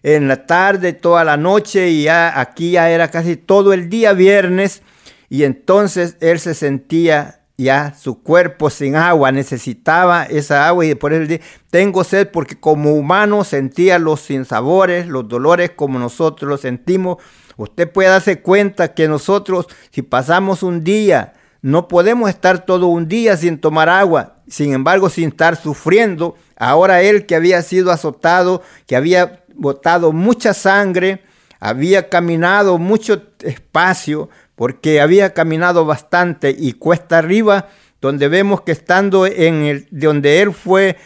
[0.03, 1.89] en la tarde, toda la noche.
[1.89, 4.83] Y ya aquí ya era casi todo el día viernes.
[5.29, 11.13] Y entonces él se sentía ya su cuerpo sin agua, necesitaba esa agua y por
[11.13, 16.61] eso dice, tengo sed porque como humano sentía los sinsabores, los dolores como nosotros los
[16.61, 17.17] sentimos.
[17.57, 23.07] Usted puede darse cuenta que nosotros si pasamos un día, no podemos estar todo un
[23.07, 26.35] día sin tomar agua, sin embargo sin estar sufriendo.
[26.57, 31.23] Ahora él que había sido azotado, que había botado mucha sangre,
[31.59, 37.69] había caminado mucho espacio, porque había caminado bastante y cuesta arriba,
[38.01, 40.97] donde vemos que estando en el, donde él fue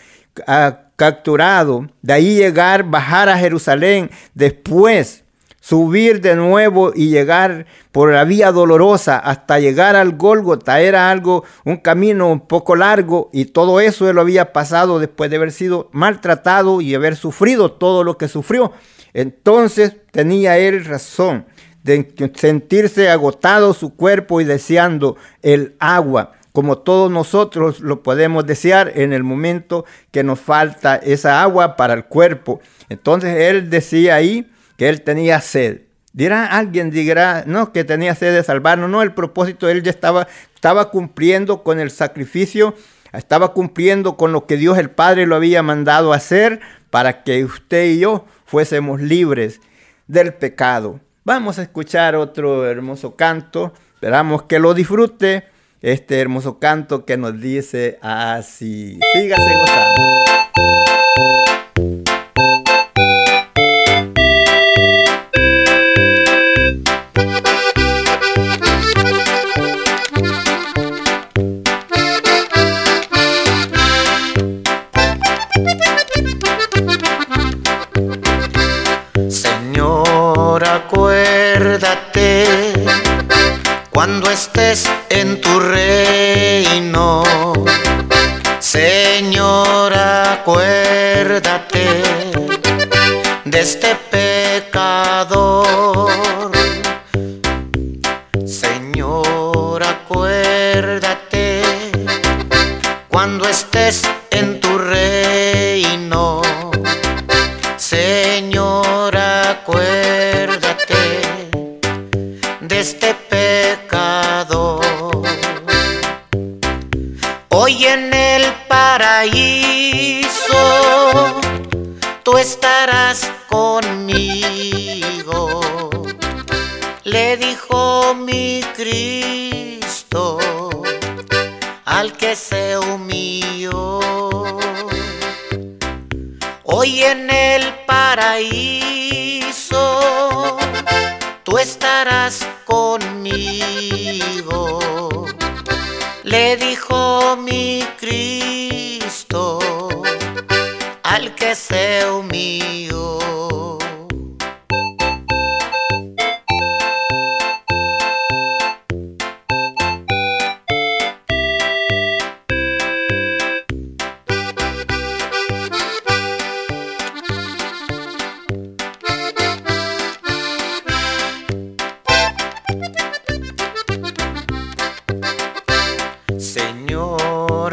[0.47, 5.23] ah, capturado, de ahí llegar, bajar a Jerusalén, después
[5.67, 11.43] subir de nuevo y llegar por la vía dolorosa hasta llegar al Gólgota era algo,
[11.65, 15.51] un camino un poco largo y todo eso él lo había pasado después de haber
[15.51, 18.71] sido maltratado y haber sufrido todo lo que sufrió.
[19.13, 21.45] Entonces tenía él razón
[21.83, 28.93] de sentirse agotado su cuerpo y deseando el agua, como todos nosotros lo podemos desear
[28.95, 32.61] en el momento que nos falta esa agua para el cuerpo.
[32.87, 35.81] Entonces él decía ahí que él tenía sed.
[36.13, 38.89] Dirá alguien, dirá, no, que tenía sed de salvarnos.
[38.89, 42.73] No, el propósito, él ya estaba, estaba cumpliendo con el sacrificio,
[43.13, 46.59] estaba cumpliendo con lo que Dios el Padre lo había mandado hacer
[46.89, 49.59] para que usted y yo fuésemos libres
[50.07, 50.99] del pecado.
[51.23, 53.73] Vamos a escuchar otro hermoso canto.
[53.95, 55.43] Esperamos que lo disfrute.
[55.81, 58.99] Este hermoso canto que nos dice así.
[59.13, 60.01] Sígase gozando.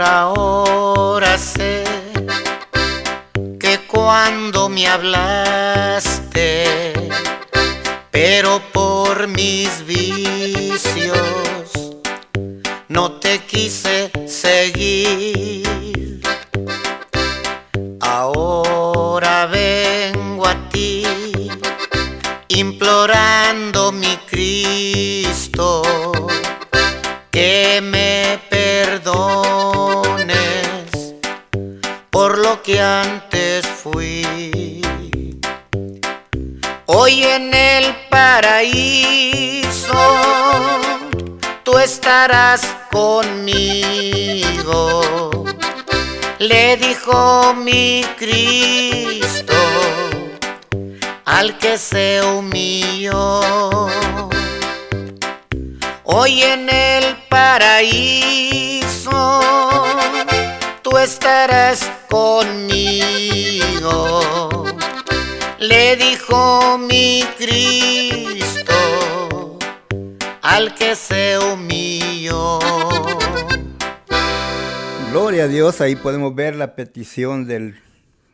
[0.01, 1.85] Ahora sé
[3.61, 6.65] que cuando me hablaste,
[8.11, 11.15] pero por mis vicios
[12.89, 14.04] no te quise
[37.07, 39.93] Hoy en el paraíso
[41.63, 44.55] tú estarás conmigo.
[46.39, 49.53] Le dijo mi Cristo
[51.27, 53.91] al que se humilló.
[56.05, 59.11] Hoy en el paraíso
[60.81, 63.45] tú estarás conmigo.
[65.69, 68.75] Le dijo mi Cristo
[70.43, 72.59] al que se humilló.
[75.11, 77.77] Gloria a Dios, ahí podemos ver la petición del,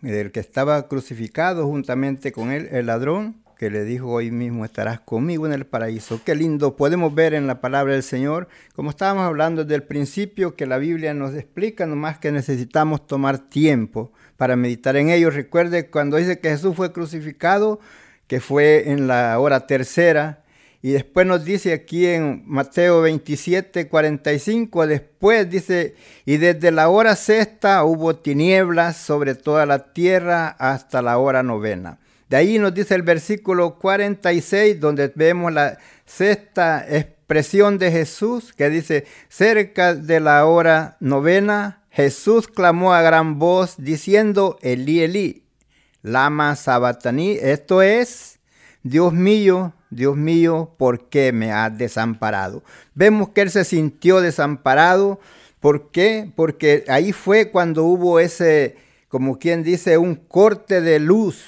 [0.01, 4.99] del que estaba crucificado juntamente con él, el ladrón, que le dijo hoy mismo estarás
[4.99, 6.21] conmigo en el paraíso.
[6.25, 10.57] Qué lindo, podemos ver en la palabra del Señor, como estábamos hablando desde el principio,
[10.57, 14.11] que la Biblia nos explica nomás que necesitamos tomar tiempo
[14.41, 15.29] para meditar en ello.
[15.29, 17.79] Recuerde cuando dice que Jesús fue crucificado,
[18.27, 20.45] que fue en la hora tercera,
[20.81, 27.17] y después nos dice aquí en Mateo 27, 45, después dice, y desde la hora
[27.17, 31.99] sexta hubo tinieblas sobre toda la tierra hasta la hora novena.
[32.31, 35.77] De ahí nos dice el versículo 46, donde vemos la
[36.07, 43.39] sexta expresión de Jesús, que dice, cerca de la hora novena, Jesús clamó a gran
[43.39, 45.45] voz diciendo, Elí, Elí,
[46.03, 48.39] lama sabatani, esto es,
[48.83, 52.63] Dios mío, Dios mío, ¿por qué me has desamparado?
[52.95, 55.21] Vemos que él se sintió desamparado.
[55.59, 56.31] ¿Por qué?
[56.37, 58.77] Porque ahí fue cuando hubo ese,
[59.09, 61.45] como quien dice, un corte de luz.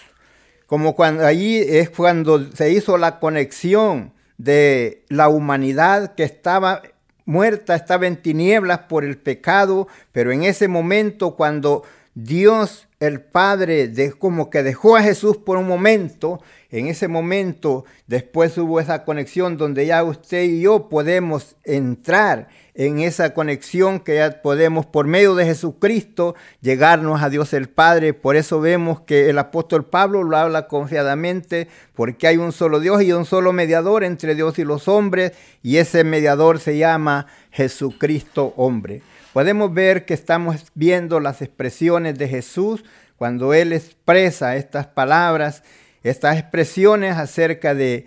[0.66, 6.82] Como cuando allí es cuando se hizo la conexión de la humanidad que estaba
[7.24, 11.82] muerta, estaba en tinieblas por el pecado, pero en ese momento cuando
[12.14, 16.40] Dios el Padre de, como que dejó a Jesús por un momento,
[16.70, 23.00] en ese momento después hubo esa conexión donde ya usted y yo podemos entrar en
[23.00, 28.14] esa conexión que ya podemos por medio de Jesucristo llegarnos a Dios el Padre.
[28.14, 33.02] Por eso vemos que el apóstol Pablo lo habla confiadamente porque hay un solo Dios
[33.02, 38.54] y un solo mediador entre Dios y los hombres y ese mediador se llama Jesucristo
[38.56, 39.02] hombre
[39.32, 42.84] podemos ver que estamos viendo las expresiones de Jesús
[43.16, 45.62] cuando Él expresa estas palabras,
[46.02, 48.06] estas expresiones acerca de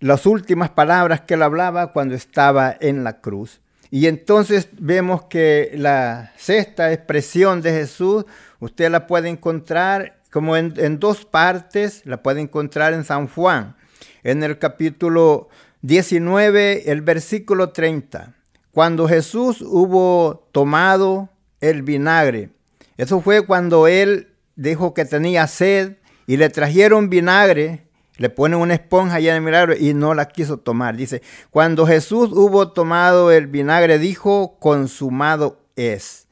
[0.00, 3.60] las últimas palabras que Él hablaba cuando estaba en la cruz.
[3.90, 8.24] Y entonces vemos que la sexta expresión de Jesús,
[8.60, 13.76] usted la puede encontrar como en, en dos partes, la puede encontrar en San Juan,
[14.22, 15.48] en el capítulo
[15.82, 18.34] 19, el versículo 30
[18.72, 21.28] cuando Jesús hubo tomado
[21.60, 22.50] el vinagre.
[22.96, 25.96] Eso fue cuando él dijo que tenía sed
[26.26, 30.58] y le trajeron vinagre, le ponen una esponja en el milagro y no la quiso
[30.58, 30.96] tomar.
[30.96, 36.28] Dice, cuando Jesús hubo tomado el vinagre, dijo, consumado es.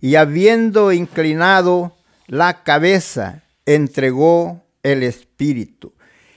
[0.00, 5.92] Y habiendo inclinado la cabeza, entregó el Espíritu.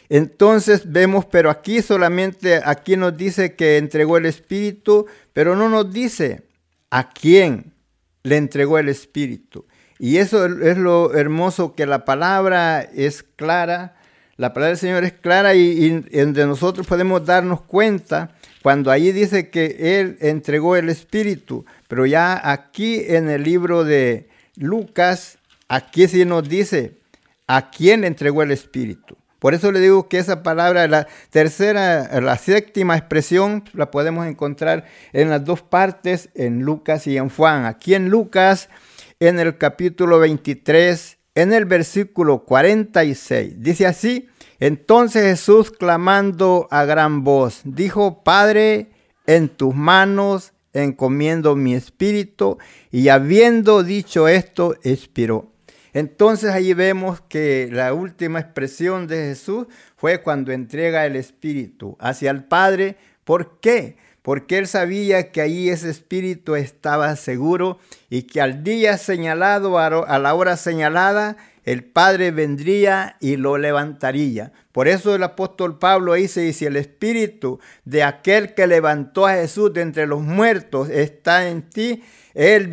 [0.10, 5.91] Entonces vemos, pero aquí solamente, aquí nos dice que entregó el Espíritu, pero no nos
[5.91, 6.43] dice
[6.91, 7.74] a quién
[8.24, 9.66] le entregó el Espíritu.
[9.97, 13.95] Y eso es lo hermoso, que la palabra es clara,
[14.38, 19.49] la palabra del Señor es clara y, de nosotros podemos darnos cuenta cuando allí dice
[19.49, 24.28] que Él entregó el Espíritu, pero ya aquí en el libro de
[24.58, 25.38] Lucas,
[25.70, 26.97] aquí sí nos dice
[27.47, 29.16] a quién entregó el Espíritu.
[29.40, 34.86] Por eso le digo que esa palabra, la tercera, la séptima expresión, la podemos encontrar
[35.14, 37.66] en las dos partes, en Lucas y en Juan.
[37.66, 38.70] Aquí en Lucas,
[39.20, 44.30] en el capítulo 23, en el versículo 46, dice así,
[44.60, 48.90] entonces Jesús clamando a gran voz, dijo, Padre,
[49.28, 52.58] en tus manos encomiendo mi espíritu,
[52.92, 55.55] y habiendo dicho esto, expiró.
[55.96, 62.32] Entonces allí vemos que la última expresión de Jesús fue cuando entrega el Espíritu hacia
[62.32, 62.98] el Padre.
[63.24, 63.96] ¿Por qué?
[64.22, 67.80] Porque él sabía que ahí ese Espíritu estaba seguro
[68.10, 74.52] y que al día señalado, a la hora señalada, el Padre vendría y lo levantaría.
[74.74, 79.36] Por eso el apóstol Pablo dice, y si el Espíritu de aquel que levantó a
[79.36, 82.04] Jesús de entre los muertos está en ti,
[82.36, 82.68] él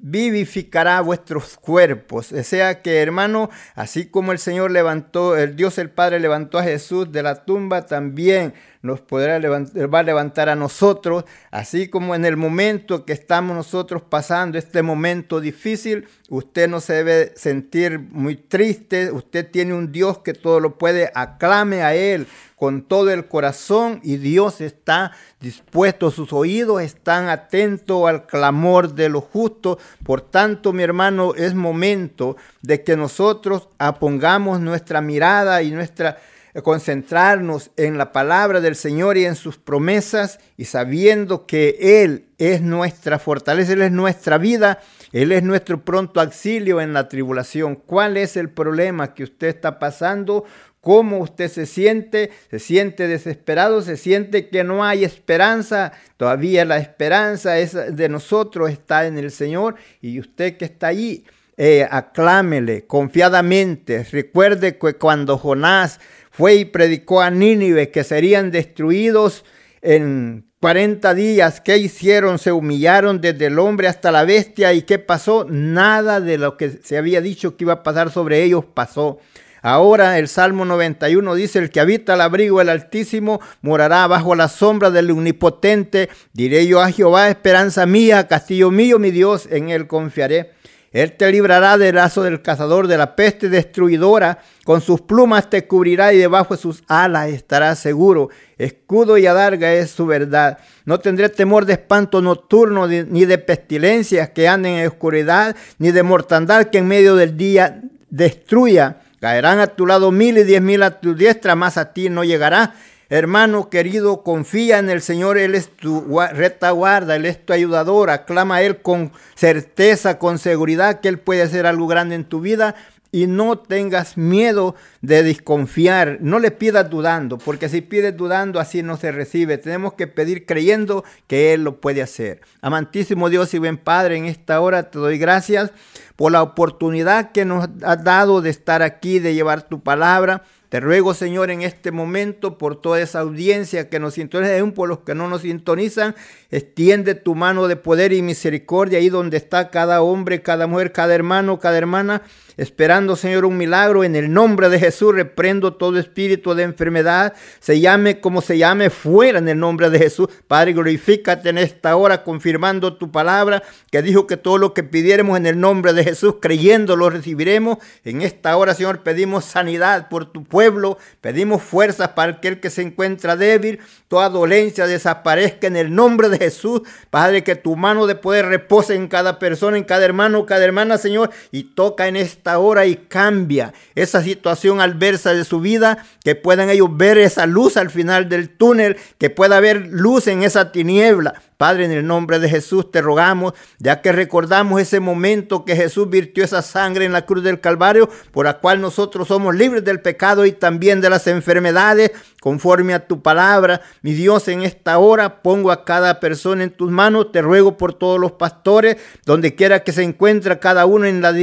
[0.00, 2.32] vivificará vuestros cuerpos.
[2.32, 6.64] O sea que, hermano, así como el Señor levantó, el Dios el Padre levantó a
[6.64, 12.14] Jesús de la tumba, también nos podrá levantar, va a levantar a nosotros, así como
[12.14, 17.98] en el momento que estamos nosotros pasando este momento difícil, usted no se debe sentir
[17.98, 22.26] muy triste, usted tiene un Dios que todo lo puede, aclame a Él
[22.58, 29.08] con todo el corazón y Dios está dispuesto, sus oídos están atentos al clamor de
[29.08, 29.78] los justos.
[30.04, 36.18] Por tanto, mi hermano, es momento de que nosotros apongamos nuestra mirada y nuestra
[36.62, 42.62] concentrarnos en la palabra del Señor y en sus promesas y sabiendo que Él es
[42.62, 44.80] nuestra fortaleza, Él es nuestra vida,
[45.12, 47.76] Él es nuestro pronto auxilio en la tribulación.
[47.76, 50.44] ¿Cuál es el problema que usted está pasando?
[50.80, 52.30] ¿Cómo usted se siente?
[52.50, 53.82] ¿Se siente desesperado?
[53.82, 55.92] ¿Se siente que no hay esperanza?
[56.16, 61.24] Todavía la esperanza es de nosotros, está en el Señor y usted que está allí.
[61.60, 64.04] Eh, aclámele confiadamente.
[64.04, 65.98] Recuerde que cuando Jonás
[66.38, 69.44] fue y predicó a Nínive que serían destruidos
[69.82, 71.60] en 40 días.
[71.60, 72.38] ¿Qué hicieron?
[72.38, 74.72] Se humillaron desde el hombre hasta la bestia.
[74.72, 75.44] ¿Y qué pasó?
[75.50, 79.18] Nada de lo que se había dicho que iba a pasar sobre ellos pasó.
[79.62, 84.46] Ahora el Salmo 91 dice, el que habita al abrigo del Altísimo morará bajo la
[84.46, 86.08] sombra del Omnipotente.
[86.34, 90.52] Diré yo a Jehová, esperanza mía, castillo mío, mi Dios, en él confiaré.
[90.92, 94.38] Él te librará del lazo del cazador, de la peste destruidora.
[94.64, 98.30] Con sus plumas te cubrirá y debajo de sus alas estarás seguro.
[98.56, 100.58] Escudo y adarga es su verdad.
[100.86, 106.02] No tendré temor de espanto nocturno, ni de pestilencias que anden en oscuridad, ni de
[106.02, 109.02] mortandad que en medio del día destruya.
[109.20, 112.24] Caerán a tu lado mil y diez mil a tu diestra, más a ti no
[112.24, 112.74] llegará.
[113.10, 118.56] Hermano querido, confía en el Señor, Él es tu retaguarda, Él es tu ayudador, aclama
[118.56, 122.74] a Él con certeza, con seguridad que Él puede hacer algo grande en tu vida
[123.10, 128.82] y no tengas miedo de desconfiar, no le pidas dudando, porque si pides dudando así
[128.82, 132.42] no se recibe, tenemos que pedir creyendo que Él lo puede hacer.
[132.60, 135.72] Amantísimo Dios y buen Padre, en esta hora te doy gracias
[136.16, 140.42] por la oportunidad que nos has dado de estar aquí, de llevar tu palabra.
[140.68, 144.86] Te ruego, Señor, en este momento por toda esa audiencia que nos sintoniza, aún por
[144.88, 146.14] los que no nos sintonizan,
[146.50, 151.14] extiende tu mano de poder y misericordia ahí donde está cada hombre, cada mujer, cada
[151.14, 152.22] hermano, cada hermana
[152.58, 154.04] esperando, Señor, un milagro.
[154.04, 158.90] En el nombre de Jesús reprendo todo espíritu de enfermedad, se llame como se llame,
[158.90, 160.28] fuera en el nombre de Jesús.
[160.46, 165.38] Padre, glorifícate en esta hora, confirmando tu palabra, que dijo que todo lo que pidiéramos
[165.38, 167.78] en el nombre de Jesús, creyendo, lo recibiremos.
[168.04, 172.82] En esta hora, Señor, pedimos sanidad por tu pueblo, pedimos fuerzas para aquel que se
[172.82, 173.78] encuentra débil,
[174.08, 176.82] toda dolencia desaparezca en el nombre Jesús.
[177.10, 180.98] Padre, que tu mano de poder repose en cada persona, en cada hermano, cada hermana,
[180.98, 186.34] Señor, y toca en esta hora y cambia esa situación adversa de su vida, que
[186.34, 190.72] puedan ellos ver esa luz al final del túnel, que pueda haber luz en esa
[190.72, 191.42] tiniebla.
[191.58, 196.08] Padre, en el nombre de Jesús te rogamos, ya que recordamos ese momento que Jesús
[196.08, 200.00] virtió esa sangre en la cruz del Calvario, por la cual nosotros somos libres del
[200.00, 203.80] pecado y también de las enfermedades, conforme a tu palabra.
[204.02, 207.32] Mi Dios, en esta hora pongo a cada persona en tus manos.
[207.32, 211.34] Te ruego por todos los pastores, donde quiera que se encuentre cada uno en, las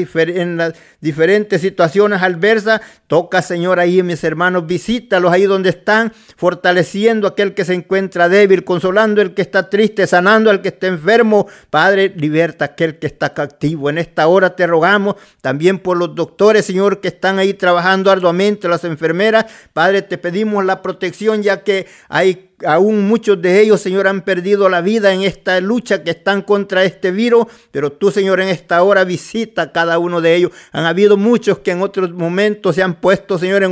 [1.02, 2.82] diferentes situaciones adversas.
[3.08, 8.64] Toca, Señor, ahí mis hermanos, visítalos ahí donde están, fortaleciendo aquel que se encuentra débil,
[8.64, 11.48] consolando al que está triste, sanando al que está enfermo.
[11.70, 13.90] Padre, liberta a aquel que está cautivo.
[13.90, 18.68] En esta hora te rogamos también por los doctores, Señor, que están ahí trabajando arduamente,
[18.68, 19.46] las enfermeras.
[19.74, 24.70] Padre, te pedimos la protección ya que hay aún muchos de ellos, Señor, han perdido
[24.70, 28.82] la vida en esta lucha que están contra este virus, pero tú, Señor, en esta
[28.84, 30.52] hora visita a cada uno de ellos.
[30.72, 33.64] Han habido muchos que en otros momentos se han puesto, Señor,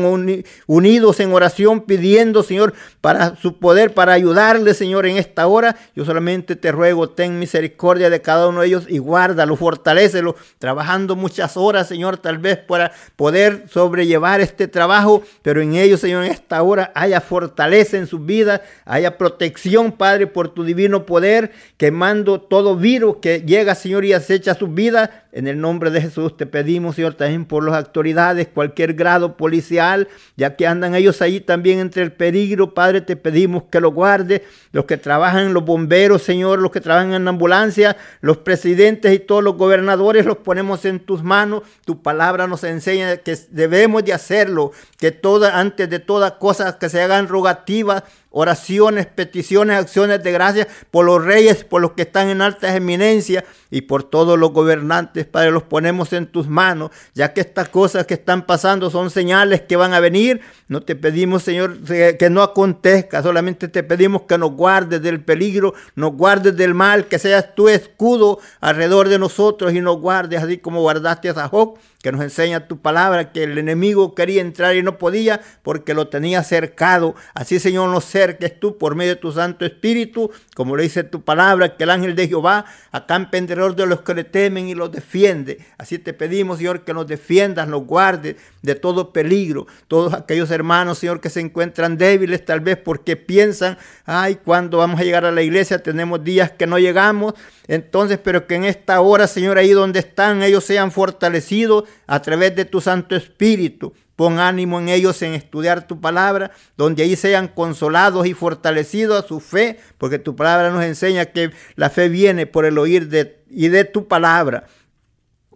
[0.67, 5.77] unidos en oración, pidiendo, Señor, para su poder, para ayudarle, Señor, en esta hora.
[5.95, 11.15] Yo solamente te ruego, ten misericordia de cada uno de ellos y guárdalo, fortalecelo, trabajando
[11.15, 16.31] muchas horas, Señor, tal vez para poder sobrellevar este trabajo, pero en ellos, Señor, en
[16.31, 22.41] esta hora haya fortaleza en sus vidas haya protección, Padre, por tu divino poder, quemando
[22.41, 25.25] todo virus que llega, Señor, y acecha su vida.
[25.31, 30.07] En el nombre de Jesús te pedimos, Señor, también por las autoridades, cualquier grado policial,
[30.35, 34.43] ya que andan ellos ahí también entre el peligro, Padre, te pedimos que lo guarde.
[34.71, 39.43] Los que trabajan, los bomberos, Señor, los que trabajan en ambulancia, los presidentes y todos
[39.43, 41.63] los gobernadores, los ponemos en tus manos.
[41.85, 46.89] Tu palabra nos enseña que debemos de hacerlo, que toda, antes de todas cosas que
[46.89, 48.03] se hagan rogativas,
[48.35, 53.43] oraciones, peticiones, acciones de gracia por los reyes, por los que están en altas eminencias
[53.69, 58.05] y por todos los gobernantes, Padre, los ponemos en tus manos, ya que estas cosas
[58.07, 60.41] que están pasando son señales que van a venir.
[60.67, 65.75] No te pedimos, Señor, que no acontezca, solamente te pedimos que nos guardes del peligro,
[65.95, 70.57] nos guardes del mal, que seas tu escudo alrededor de nosotros y nos guardes así
[70.57, 74.83] como guardaste a Job que nos enseña tu palabra, que el enemigo quería entrar y
[74.83, 77.15] no podía porque lo tenía cercado.
[77.33, 81.21] Así, Señor, nos cerques tú por medio de tu Santo Espíritu, como le dice tu
[81.21, 84.91] palabra, que el ángel de Jehová acampe alrededor de los que le temen y los
[84.91, 85.59] defiende.
[85.77, 89.65] Así te pedimos, Señor, que nos defiendas, nos guardes de todo peligro.
[89.87, 94.99] Todos aquellos hermanos, Señor, que se encuentran débiles, tal vez porque piensan, ay, cuando vamos
[94.99, 97.33] a llegar a la iglesia, tenemos días que no llegamos.
[97.69, 102.55] Entonces, pero que en esta hora, Señor, ahí donde están, ellos sean fortalecidos a través
[102.55, 103.93] de tu Santo Espíritu.
[104.15, 109.27] Pon ánimo en ellos en estudiar tu palabra, donde ahí sean consolados y fortalecidos a
[109.27, 113.41] su fe, porque tu palabra nos enseña que la fe viene por el oír de,
[113.49, 114.67] y de tu palabra.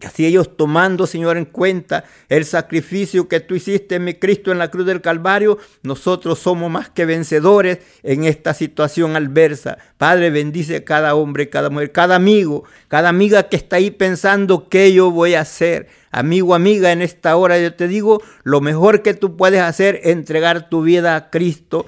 [0.04, 4.60] Así ellos tomando, Señor, en cuenta el sacrificio que tú hiciste en mi Cristo en
[4.60, 9.80] la cruz del Calvario, nosotros somos más que vencedores en esta situación adversa.
[9.98, 14.94] Padre, bendice cada hombre, cada mujer, cada amigo, cada amiga que está ahí pensando qué
[14.94, 15.88] yo voy a hacer.
[16.12, 20.12] Amigo, amiga, en esta hora yo te digo, lo mejor que tú puedes hacer es
[20.12, 21.88] entregar tu vida a Cristo.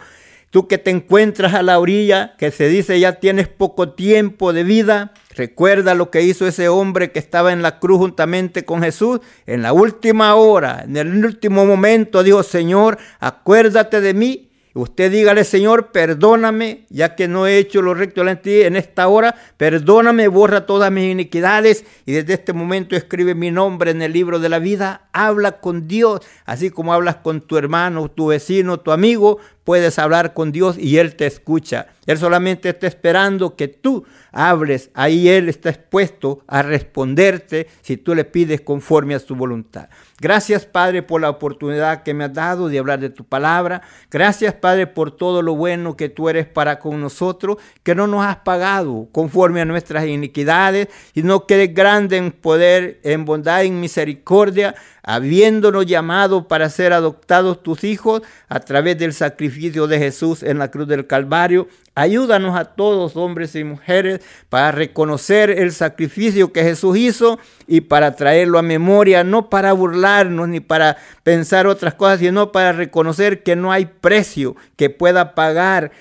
[0.50, 4.64] Tú que te encuentras a la orilla, que se dice ya tienes poco tiempo de
[4.64, 9.22] vida, Recuerda lo que hizo ese hombre que estaba en la cruz juntamente con Jesús.
[9.45, 15.43] En la última hora, en el último momento, dijo, Señor, acuérdate de mí Usted dígale,
[15.45, 19.36] Señor, perdóname, ya que no he hecho lo recto delante de ti en esta hora.
[19.58, 24.38] Perdóname, borra todas mis iniquidades y desde este momento escribe mi nombre en el libro
[24.38, 25.10] de la vida.
[25.12, 29.39] Habla con Dios, así como hablas con tu hermano, tu vecino, tu amigo.
[29.70, 31.89] Puedes hablar con Dios y Él te escucha.
[32.07, 34.89] Él solamente está esperando que tú hables.
[34.95, 39.88] Ahí Él está expuesto a responderte si tú le pides conforme a su voluntad.
[40.20, 43.84] Gracias, Padre, por la oportunidad que me has dado de hablar de tu palabra.
[44.09, 48.26] Gracias, Padre, por todo lo bueno que tú eres para con nosotros, que no nos
[48.26, 53.80] has pagado conforme a nuestras iniquidades, sino que eres grande en poder, en bondad, en
[53.80, 54.74] misericordia,
[55.10, 60.70] habiéndonos llamado para ser adoptados tus hijos a través del sacrificio de Jesús en la
[60.70, 61.68] cruz del Calvario.
[61.95, 68.16] Ayúdanos a todos, hombres y mujeres, para reconocer el sacrificio que Jesús hizo y para
[68.16, 73.55] traerlo a memoria, no para burlarnos ni para pensar otras cosas, sino para reconocer que
[73.55, 75.91] no hay precio que pueda pagar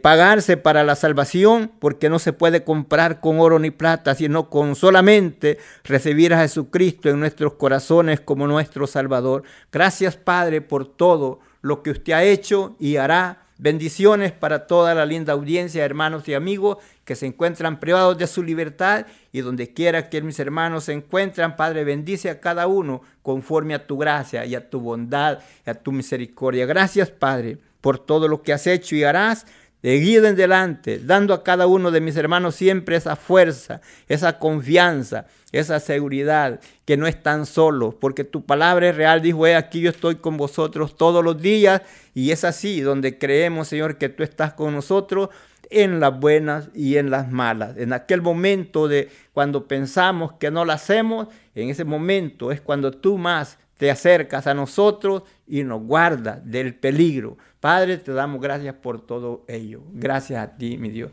[0.00, 4.76] pagarse para la salvación, porque no se puede comprar con oro ni plata, sino con
[4.76, 9.42] solamente recibir a Jesucristo en nuestros corazones como nuestro Salvador.
[9.70, 13.40] Gracias Padre por todo lo que usted ha hecho y hará.
[13.56, 18.42] Bendiciones para toda la linda audiencia, hermanos y amigos que se encuentran privados de su
[18.42, 23.74] libertad y donde quiera que mis hermanos se encuentran, Padre, bendice a cada uno conforme
[23.74, 26.66] a tu gracia y a tu bondad y a tu misericordia.
[26.66, 29.46] Gracias, Padre, por todo lo que has hecho y harás
[29.84, 34.38] de guío en delante, dando a cada uno de mis hermanos siempre esa fuerza, esa
[34.38, 39.90] confianza, esa seguridad, que no están solos, porque tu palabra es real, dijo, aquí yo
[39.90, 41.82] estoy con vosotros todos los días,
[42.14, 45.28] y es así, donde creemos, Señor, que tú estás con nosotros
[45.68, 47.76] en las buenas y en las malas.
[47.76, 52.90] En aquel momento de cuando pensamos que no lo hacemos, en ese momento es cuando
[52.90, 57.36] tú más te acercas a nosotros y nos guardas del peligro.
[57.60, 59.82] Padre, te damos gracias por todo ello.
[59.92, 61.10] Gracias a ti, mi Dios.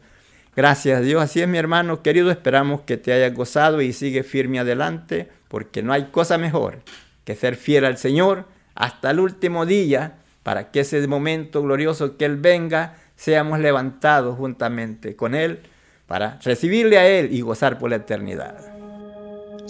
[0.55, 1.21] Gracias a Dios.
[1.21, 2.29] Así es, mi hermano querido.
[2.29, 6.79] Esperamos que te hayas gozado y sigue firme adelante, porque no hay cosa mejor
[7.23, 8.45] que ser fiel al Señor
[8.75, 15.15] hasta el último día, para que ese momento glorioso que Él venga, seamos levantados juntamente
[15.15, 15.59] con Él
[16.07, 18.70] para recibirle a Él y gozar por la eternidad.